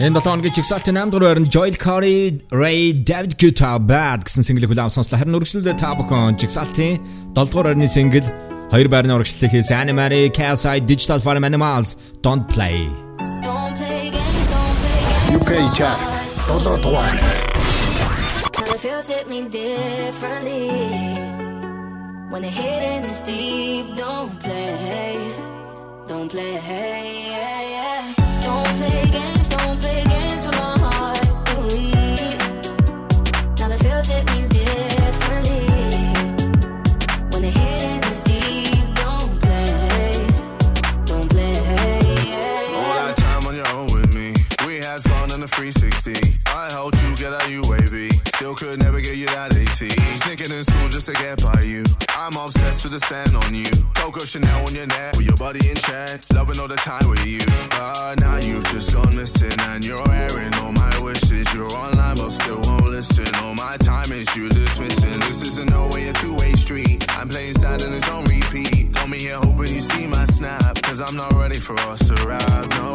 [0.04, 4.68] Энэ 7 хоногийн жигсаалтын 8 дугаар байранд Joel Corey, Ray David Guetta Bad гэсэн single
[4.68, 5.20] хүлээм сонслоо.
[5.20, 7.04] Харин үргэлжлүүлээ та бүхэн жигсаалтын
[7.36, 8.28] 7 дугаар байрны single
[8.72, 12.88] 2 байрны урагшлалтыг хийсэн Annie Marie, KSI Digital Farm Animals Don't Play.
[15.36, 16.00] UK chart
[16.48, 17.24] 7 дугаарт
[18.56, 20.70] Now the feels hit me differently.
[22.32, 25.18] When the hidden is deep, don't play,
[26.08, 26.54] don't play,
[54.35, 56.21] Chanel on your neck with your body in check.
[56.33, 57.39] Loving all the time with you.
[57.71, 61.47] But now you've just gone missing and you're airing all my wishes.
[61.55, 63.33] You're online but still won't listen.
[63.37, 65.21] All my time is you dismissing.
[65.21, 67.07] This isn't no way a two-way street.
[67.11, 68.91] I'm playing sad and it's on repeat.
[68.91, 70.83] Got me here hoping you see my snap.
[70.83, 72.71] Cause I'm not ready for us to ride.
[72.71, 72.93] No.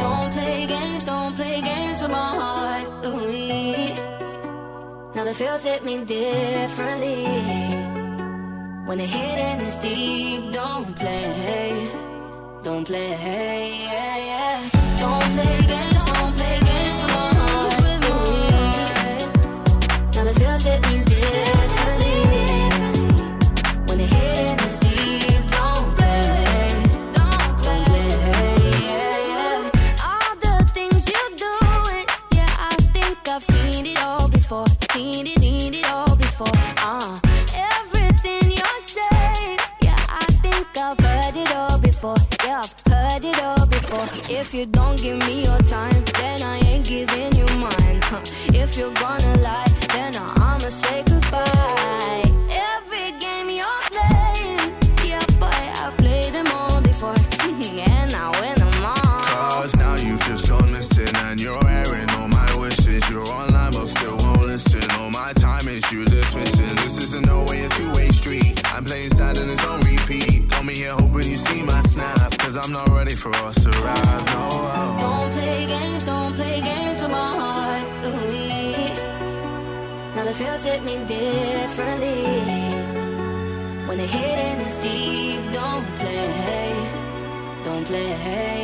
[0.00, 3.06] Don't play games, don't play games with my heart.
[3.06, 3.30] Ooh,
[5.14, 7.59] now the feels hit me differently.
[8.90, 11.88] When the hidden is deep, don't play.
[12.64, 13.10] Don't play.
[13.84, 14.68] Yeah, yeah.
[14.98, 16.98] Don't play games, don't play games.
[17.84, 18.16] With me.
[20.12, 21.09] Now the feels hit me.
[44.32, 48.00] If you don't give me your time, then I ain't giving you mine.
[48.54, 49.39] If you're gonna
[84.00, 86.72] the hitting is deep, don't play,
[87.64, 88.59] don't play.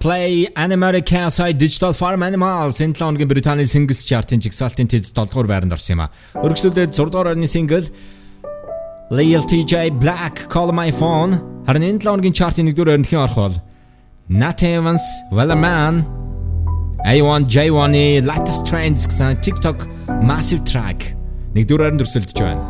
[0.00, 5.28] Play Animalica сая Digital Farm Animals энэ 7 хоногийн Британий Singles Chart-ын жигсаалтын тэд 7
[5.28, 6.06] дугаар байранд орсон юм а.
[6.40, 7.84] Өргөжлөлдөө 6 дугаар орны single
[9.12, 11.36] Lil TJ Black Call My Phone
[11.68, 13.56] харин энэ 7 хоногийн chart-ын 1 дугаар орныхын орох бол
[14.32, 15.04] Nat Evans
[15.36, 16.00] Wellerman
[17.04, 19.84] A1 J1-ы Latest Trends гэсэн TikTok
[20.24, 21.12] Massive Track
[21.52, 22.64] 1 дугаар орнд өрсөлдөж байна.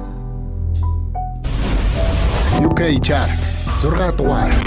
[2.66, 3.38] UK chart
[3.86, 4.66] 6 дугаарт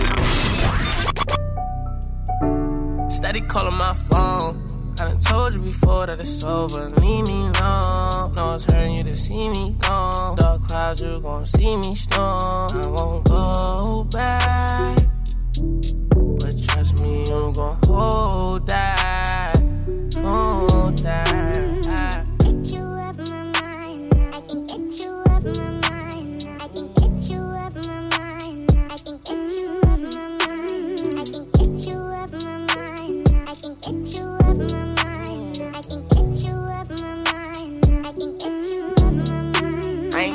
[3.23, 4.95] Steady calling my phone.
[4.99, 6.89] I done told you before that it's over.
[6.89, 8.35] Leave me alone.
[8.35, 10.35] No, it's hurting you to see me gone.
[10.35, 12.67] Dark clouds, you gon' see me storm.
[12.83, 14.97] I won't go back.
[15.55, 18.93] But trust me, you gon' hold that.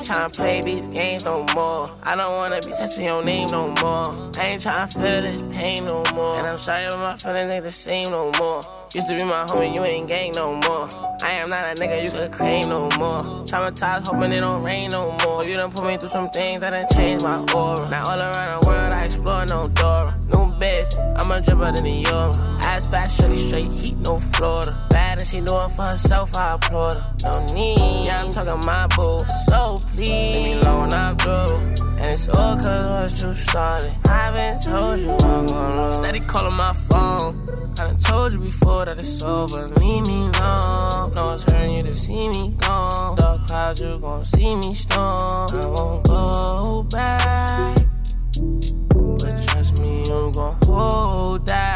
[0.08, 1.90] Tryna play these games no more.
[2.02, 4.06] I don't wanna be touching your name no more.
[4.38, 6.34] I ain't tryna feel this pain no more.
[6.38, 8.62] And I'm sorry, but my feelings ain't the same no more.
[8.94, 10.88] Used to be my homie, you ain't gang no more.
[11.22, 13.18] I am not a nigga you could claim no more.
[13.44, 15.42] Traumatized, hoping it don't rain no more.
[15.42, 17.86] You done put me through some things that done changed my aura.
[17.90, 20.14] Now all around the world, I explore no door.
[20.32, 22.32] New bitch, I'm a dripper than the euro.
[22.60, 24.86] Ass fast, shorty straight heat, no Florida.
[24.90, 27.14] Bad and she doing for herself, I applaud her.
[27.24, 29.18] No need, yeah, I'm talking my boo.
[29.46, 31.56] So please, leave me alone, I'm through.
[31.98, 33.94] And it's all cause what's too started.
[34.04, 37.48] I've been told you I'm gonna Steady calling my phone.
[37.78, 39.68] I done told you before that it's over.
[39.68, 41.14] Leave me alone.
[41.14, 43.16] No, it's hurting you to see me gone.
[43.16, 45.48] Dark clouds, you gon' see me storm.
[45.52, 47.78] I won't go back.
[50.08, 51.67] You gon' hold that.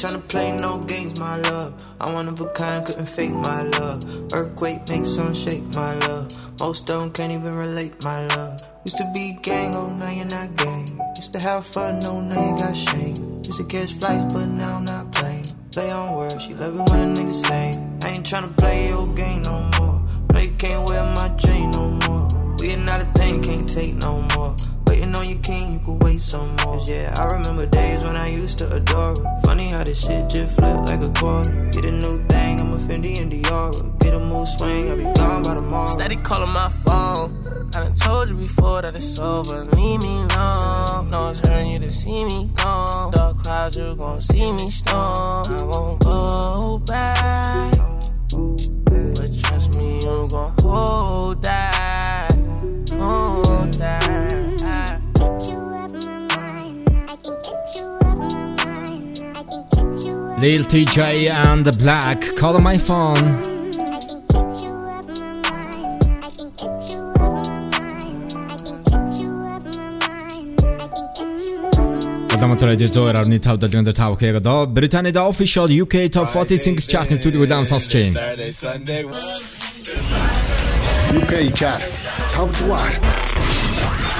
[0.00, 1.74] Tryna play no games, my love.
[2.00, 4.32] I'm one of a kind, couldn't fake my love.
[4.32, 6.26] Earthquake makes some shake, my love.
[6.58, 8.58] Most don't can't even relate, my love.
[8.86, 10.88] Used to be gang, oh now you're not gang.
[11.16, 13.42] Used to have fun, oh now you got shame.
[13.44, 15.44] Used to catch flights, but now I'm not playing.
[15.70, 17.74] Play on words, she love it when a nigga say.
[18.02, 20.02] I ain't tryna play your game no more.
[20.32, 22.26] No, you can't wear my chain no more.
[22.58, 24.56] We are not a thing, can't take no more.
[24.90, 26.78] Waiting on your king, you could wait some more.
[26.78, 29.40] 'Cause yeah, I remember days when I used to adore her.
[29.44, 31.52] Funny how this shit just flip like a quarter.
[31.70, 33.98] Get a new thing, I'm a Fendi and Diora.
[34.00, 35.90] Get a mood swing, I'll be gone by tomorrow.
[35.90, 37.30] Steady calling my phone.
[37.72, 39.64] I done told you before that it's over.
[39.76, 41.08] Leave me alone.
[41.08, 43.12] No, it's hurting you to see me gone.
[43.12, 45.44] Dark clouds, you gon' see me storm.
[45.56, 47.78] I won't go back.
[49.14, 52.34] But trust me, you gon' hold that.
[52.90, 54.29] Hold that.
[60.40, 63.26] Lil Tjay and the 6LACK, call on my phone.
[72.32, 76.88] Улаанбаатар радио 102.5 дэлгэн дээр тав хийгээд оо Британийн The Official UK Top 40 Singles
[76.88, 78.40] Chart нэвтрүүлгийг улаан сонсч байна.
[81.20, 81.92] UK Chart
[82.40, 82.94] 5 дугаар.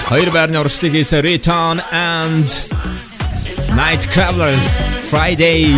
[0.04, 2.50] Хоёр байрны урагшлыг хийсэн Riton and
[3.80, 4.78] Nightcrawlers
[5.08, 5.72] Friday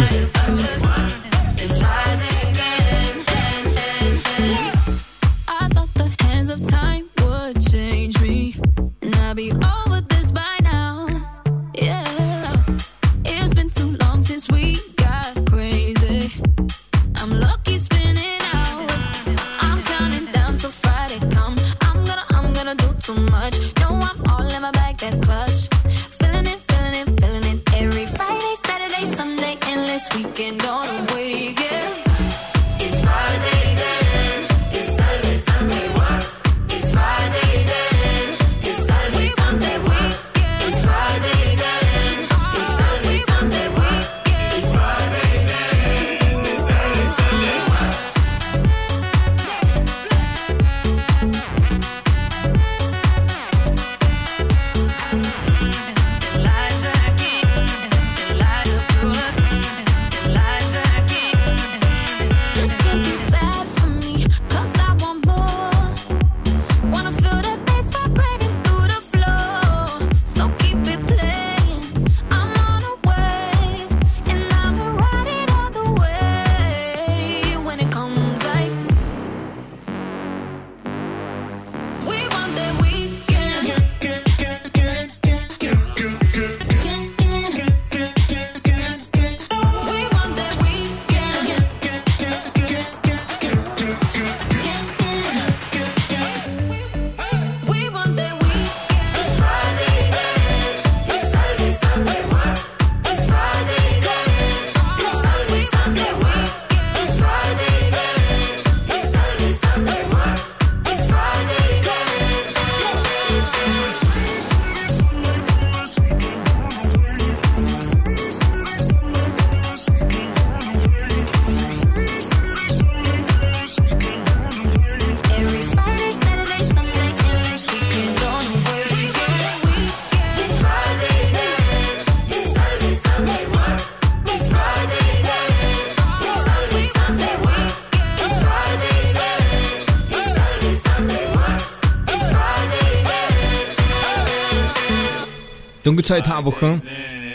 [145.93, 146.81] Дөнгөж сая та бүхэн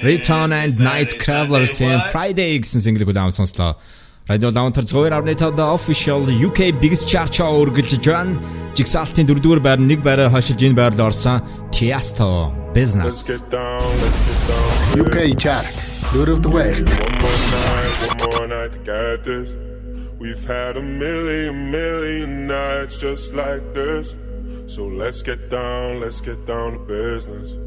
[0.02, 3.78] Return and Night Travelers-ийн Friday гэсэн single-ийг улаан сонслоо.
[4.26, 8.34] Radio Launter 2.5 the official UK Biggest Chart show үргэлжлэж байна.
[8.74, 13.30] Jigsaw-ийн 4-р байр нэг байраа хашиж энэ байрлал орсон Tiesto Business.
[14.98, 15.78] UK chart
[16.18, 19.54] 4 дугаарт One more night, one more night to get this.
[20.18, 24.18] We've had a million, million nights just like this.
[24.66, 27.67] So let's get down, let's get down to business.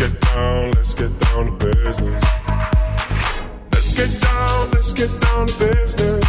[0.00, 2.24] Get down, let's get down to business.
[3.70, 6.24] Let's get down, let's get down to business.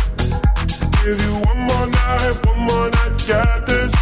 [1.02, 3.94] Give you one more night, one more night get this.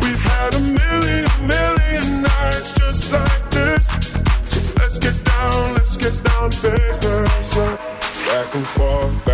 [0.00, 3.86] We've had a million, million nights just like this.
[4.48, 7.54] So let's get down, let's get down to business.
[8.26, 9.33] Back and forth, back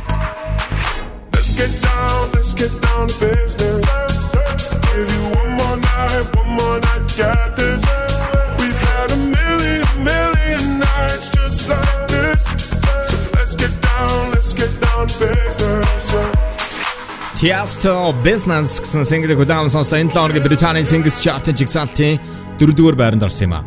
[1.61, 3.85] Get down, let's get down to business.
[4.89, 7.81] Give you one more night, one more night, got this.
[8.57, 12.41] We've had a million, million nights just like this.
[13.13, 16.05] So let's get down, let's get down to business.
[17.37, 17.93] Tiesto
[18.25, 22.17] Business гэсэн single хүлээм сонслоо энэ 7 хоногийн Британий Singles Chart-ын жигсаалтын
[22.57, 23.61] 4-р байранд орсон юм а.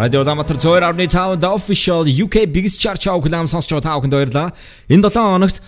[0.00, 4.48] Радио Улаанбаатар 102.5 The Official UK Biggest Chart Show хүлээм сонсч байгаа та бүхэнд баярлалаа.
[4.88, 5.60] Энэ 7 хоногт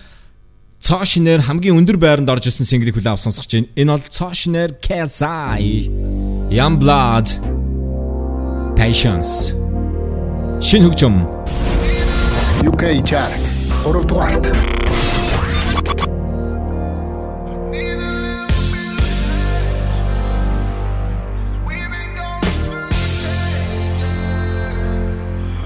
[0.79, 3.67] Цоо шинээр хамгийн өндөр байранд орж ирсэн single хүлээм сонсгож байна.
[3.75, 5.89] Энэ бол Цоо шинээр Kazai
[6.53, 7.27] Young Blood
[8.79, 9.51] Patience
[10.61, 11.15] Шинэ хөгжим
[12.69, 13.43] UK Chart
[13.83, 14.45] 3 дугаарт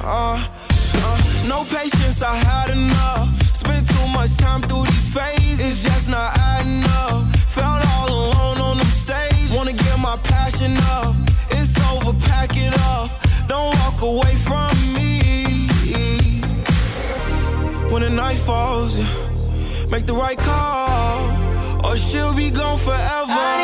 [0.04, 0.38] Uh,
[0.96, 3.30] uh, no patience, I had enough.
[3.56, 4.86] Spent too much time through
[10.62, 11.16] passion up.
[11.52, 13.10] It's over, pack it up.
[13.48, 16.42] Don't walk away from me.
[17.92, 18.98] When the night falls,
[19.90, 23.02] make the right call, or she'll be gone forever.
[23.28, 23.61] I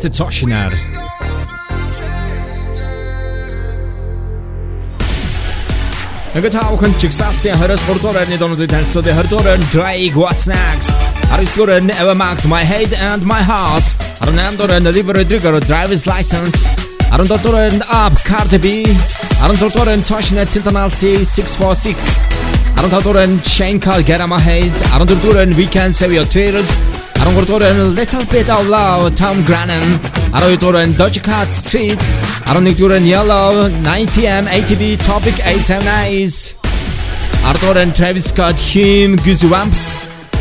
[0.00, 0.72] Chart Цоо шинээр
[6.36, 9.14] Ингээд таахан чигсалтын 23 дугаар байрны донуудыг танилцуулъя.
[9.14, 10.94] 20 дугаар байрны Drake What's Next.
[11.28, 13.86] 19 дугаар байрны Eva Max My Head and My Heart.
[14.24, 16.56] 18 дугаар байрны Olivia Rodrigo Driver's License.
[17.10, 18.66] 17 дугаар байрны Up Cardi B.
[19.42, 22.20] 16 дугаар байрны Toshna Sentinel C 646.
[22.78, 24.72] 15 дугаар байрны Shane Carl Get On My Head.
[24.96, 26.99] 14 дугаар байрны Weekend Save Your Tears.
[27.20, 29.98] Aron gortoren run a little bit Out Loud, Tom Grennan.
[30.32, 36.56] Aron gortoren Doja Cat Streets to gortoren Yellow, 9pm, ATV, Topic Ace and Ace
[37.44, 39.82] Aron gortoren Travis Scott, Him, Goosebumps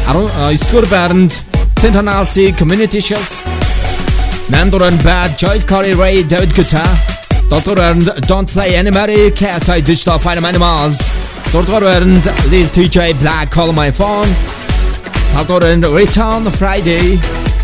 [0.08, 1.32] Aron Iskur Bernd,
[1.76, 3.48] Centenazi, Community Shows
[4.50, 6.84] Мен дуран Bad, Joel Corry Raye, David Guetta.
[7.50, 10.98] Доктор Эрнд Don't Play Anybody, KSI Digital Farm Animals.
[11.52, 14.59] Сурдгаар Эрнд Lil Tjay 6LACK Call My Phone.
[15.36, 17.20] 5 дугаар байранд Return Friday.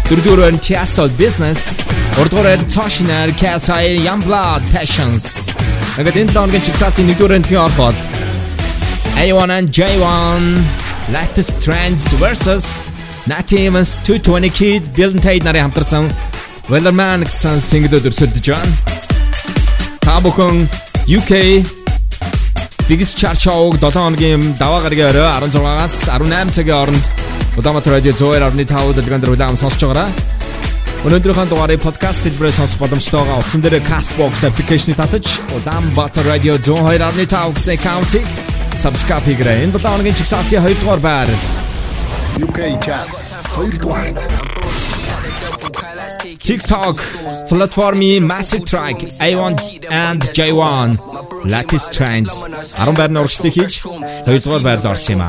[0.09, 1.59] 4 дугаар байранд Tiesto Business.
[2.15, 5.23] 3 дугаар байранд Toshinar KSI Youngblood Passions.
[5.99, 7.97] Ингээд энэ 7 хоногийн чигсалтын 1 дугаар байрны орхоод
[9.23, 10.41] A1 and J1
[11.15, 12.65] Latest Trends versus
[13.31, 16.05] Natty Evans 220 Kid Bill Tate нарын хамтарсан
[16.71, 18.73] Wellerman гэсэн single-д өрсөлдөж байна.
[20.05, 20.55] Та бүхэн
[21.17, 21.33] UK
[22.87, 27.05] Biggest Chart Show 7 хоногийн даваа гарагийн орой 16-аас 18 цагийн хооронд
[27.57, 30.13] Улаанбаатар радио 102.5 дэлгэн дээр улаан сонсож байгаараа.
[31.09, 33.41] Өнөөдрийнхөө дугаарыг подкаст хэлбэрээр сонсох боломжтой байгаа.
[33.41, 38.25] Утсан дээр Castbox application-ыг татаж Улаанбаатар радио 102.5 гэсэн аккаунтыг
[38.77, 39.65] subscribe хийгээрэй.
[39.65, 41.29] Энэ 7 хоногийн чигсалтын 2 дугаар байр.
[42.37, 43.09] UK Chart
[43.57, 44.29] 2 дугаарт
[46.38, 46.96] TikTok
[47.48, 48.98] платформын Massive Track
[49.28, 49.54] A1
[49.90, 50.88] and J1
[51.44, 52.32] Latest Trends
[52.76, 53.74] 10 байрны урагшлыг хийж
[54.26, 55.28] 2 дугаар байрлал орсон юм а.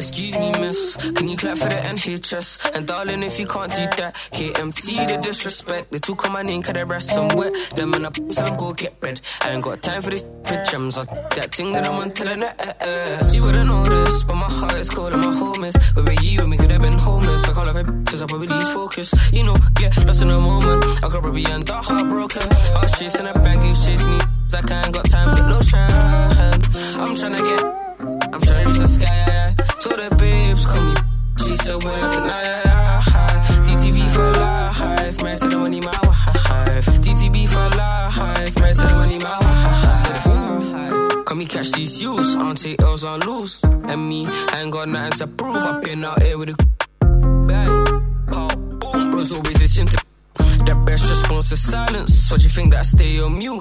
[0.00, 0.96] Excuse me, miss.
[1.16, 2.48] Can you clap for the NHS?
[2.74, 5.92] And darling, if you can't do that, KMT the disrespect.
[5.92, 7.52] They took on my name, cause they breast some wet.
[7.76, 9.20] Them and I some go get red.
[9.42, 10.74] I ain't got time for this bitch.
[10.74, 12.54] I'm so that thing that I'm on telling her.
[12.58, 13.22] Uh, uh.
[13.28, 15.76] She wouldn't know this, but my heart is cold and my home is.
[15.94, 16.98] Where were you when we could have been
[17.35, 17.49] homeless?
[17.49, 19.33] I call her cause I probably lose focus.
[19.33, 20.83] You know, get lost in a moment.
[21.03, 22.43] I could probably end up heartbroken.
[22.43, 24.19] I was chasing a bag, you chasing me.
[24.53, 25.79] I ain't got time to lotion.
[25.79, 27.63] I'm tryna get,
[28.33, 29.55] I'm tryna reach the sky.
[29.81, 30.93] To the babes, call me.
[31.45, 32.43] She so well tonight.
[32.43, 33.41] Yeah, yeah.
[33.65, 35.35] TTB for life, man.
[35.35, 36.85] Say the money my wife.
[37.03, 38.73] TTB for life, man.
[38.73, 40.03] Say the money my wife.
[40.03, 43.63] The Come me catch these youths, I don't take L's on loose.
[43.63, 45.57] And me, I ain't got nothing to prove.
[45.57, 46.84] I've been out here with a
[49.15, 49.97] Bros always listen to
[50.65, 52.29] the best response is silence.
[52.29, 53.59] What you think that I stay on mute?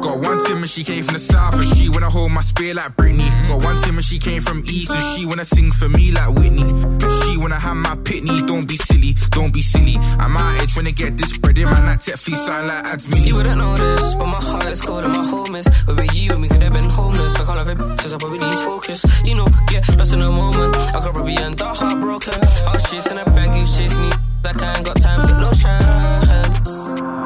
[0.00, 2.74] Got one Tim and she came from the south and she wanna hold my spear
[2.74, 3.30] like Britney.
[3.46, 6.34] Got one Tim and she came from east and she wanna sing for me like
[6.34, 6.62] Whitney.
[6.62, 8.44] And she wanna have my pitney.
[8.44, 9.98] Don't be silly, don't be silly.
[10.18, 11.86] I'm out here trying to get this bread in man.
[11.86, 13.28] That tech fee sound like ads me.
[13.28, 15.68] You wouldn't know this, but my heart is cold and my home is.
[15.86, 17.38] Where were you when we could have been homeless?
[17.38, 19.06] I can't have it, cause I probably lose focus.
[19.24, 20.74] You know, get lost in a moment.
[20.74, 22.34] I could probably end up heartbroken.
[22.66, 24.27] I was chasing a bag, you chasing me.
[24.44, 27.17] Like I ain't got time to lotion.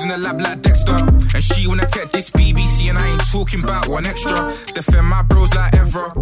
[0.00, 0.96] Bros in the lab like Dexter.
[1.34, 4.54] And she wanna take this BBC and I ain't talking about one extra.
[4.74, 6.12] Defend my bros like ever.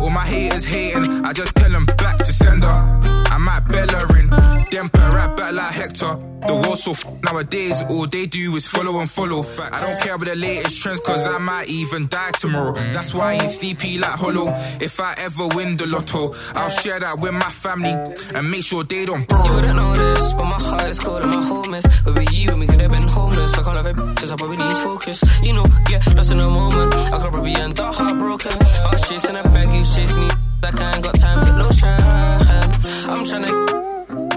[0.00, 2.66] All my haters hating, I just tell them back to sender.
[2.66, 4.30] I might Bellerin,
[4.70, 6.16] them put right back like Hector.
[6.46, 9.44] The world's so f- nowadays, all they do is follow and follow.
[9.70, 12.72] I don't care about the latest trends, cause I might even die tomorrow.
[12.72, 14.48] That's why I ain't sleepy like hollow.
[14.80, 17.92] If I ever win the lotto, I'll share that with my family
[18.34, 19.44] and make sure they don't borrow.
[19.44, 21.84] You wouldn't know this, but my heart is cold and my home is.
[22.32, 23.58] You we could have been homeless?
[23.58, 25.18] I can't have it, cause I probably lose focus.
[25.42, 26.94] You know, get lost in a moment.
[27.14, 28.52] I could probably end up heartbroken.
[28.52, 30.30] I was chasing a bag, you was chasing me.
[30.62, 31.88] Like I ain't got time to lotion.
[33.12, 33.52] I'm tryna,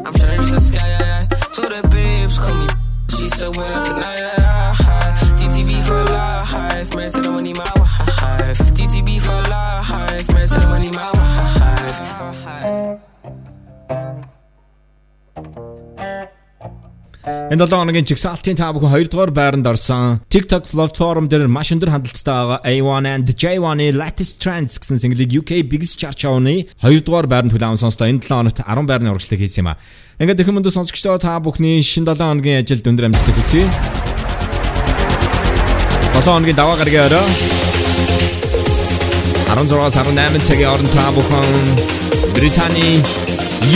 [0.05, 1.27] I'm tryna reach the sky.
[1.55, 2.67] To the babes, call me.
[3.15, 3.92] She so well tonight.
[17.53, 21.93] Энэ 7 хоногийн чигсалтын та бүхэн 2 дугаар байранд орсон TikTok платформ дээр маш өндөр
[21.93, 27.29] хандлттай байгаа A1 and J1-ы Latest Trends гэсэн single-ийг UK Biggest Chart Show-ны 2 дугаар
[27.29, 28.09] байранд хүлээн сонслоо.
[28.09, 29.77] Энэ 7 хоногт 10 байрны урагшлаг хийсэн юм а.
[30.17, 33.69] Ингээд их мөндөд сонсогчдоо та бүхний шин 7 хоногийн ажилд өндөр амжилт хүсье.
[36.17, 37.29] 7 хоногийн даваа гарагийн орой
[39.53, 41.53] 16-аас 18 цагийн хооронд та бүхэн
[42.33, 42.97] Британий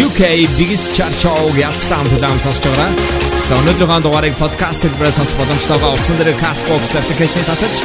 [0.02, 3.27] UK Biggest Chart Show ялцсан хүлээн сонсож байгаа.
[3.48, 7.76] За өнөөдрийн дугаарыг подкаст хэлбэрээр сонсох боломжтойгоо утсан дээр Castbox application-ыг татаж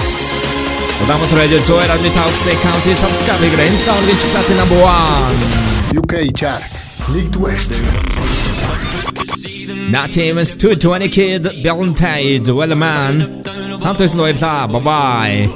[1.07, 3.71] Улаанбаатар радио зөөр авны тавксээ county subscribe хийгээрэй.
[3.71, 6.73] Энэ лонгийн чигсалтын number 1 UK Chart
[7.15, 7.79] 1-р
[9.95, 13.15] Natimus 220 Kid Valentine Wellerman
[13.87, 14.67] Хамтайсан баярлаа.
[14.67, 15.47] Bye bye.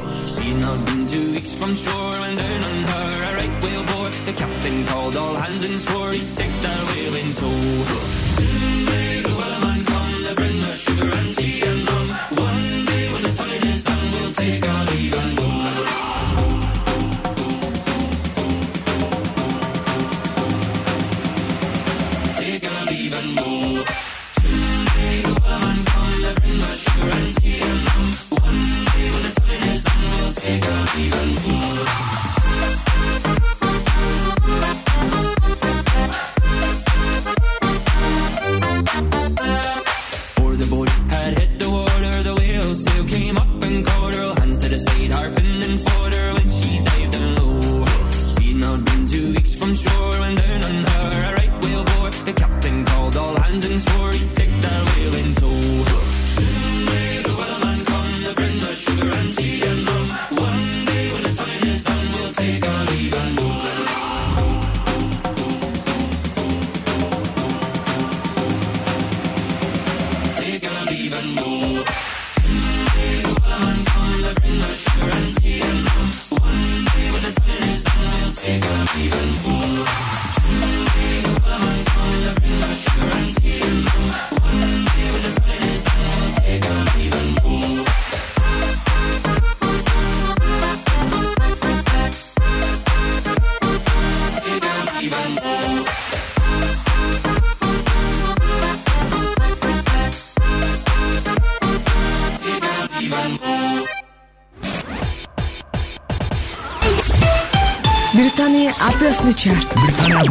[30.48, 31.55] We'll take our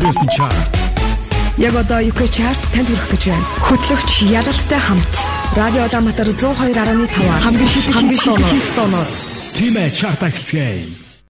[0.01, 0.71] Ёсны чарт.
[1.57, 3.45] Яг одоо UK чарт танд хүрэх гэж байна.
[3.63, 5.13] Хөтлөгч Ялалтай хамт
[5.55, 9.07] Радио Улаанбаатар 102.5 хамгийн шилдэг хамгийн шилдэг тоноор
[9.55, 11.04] Тимэ чарт ахилцгээе.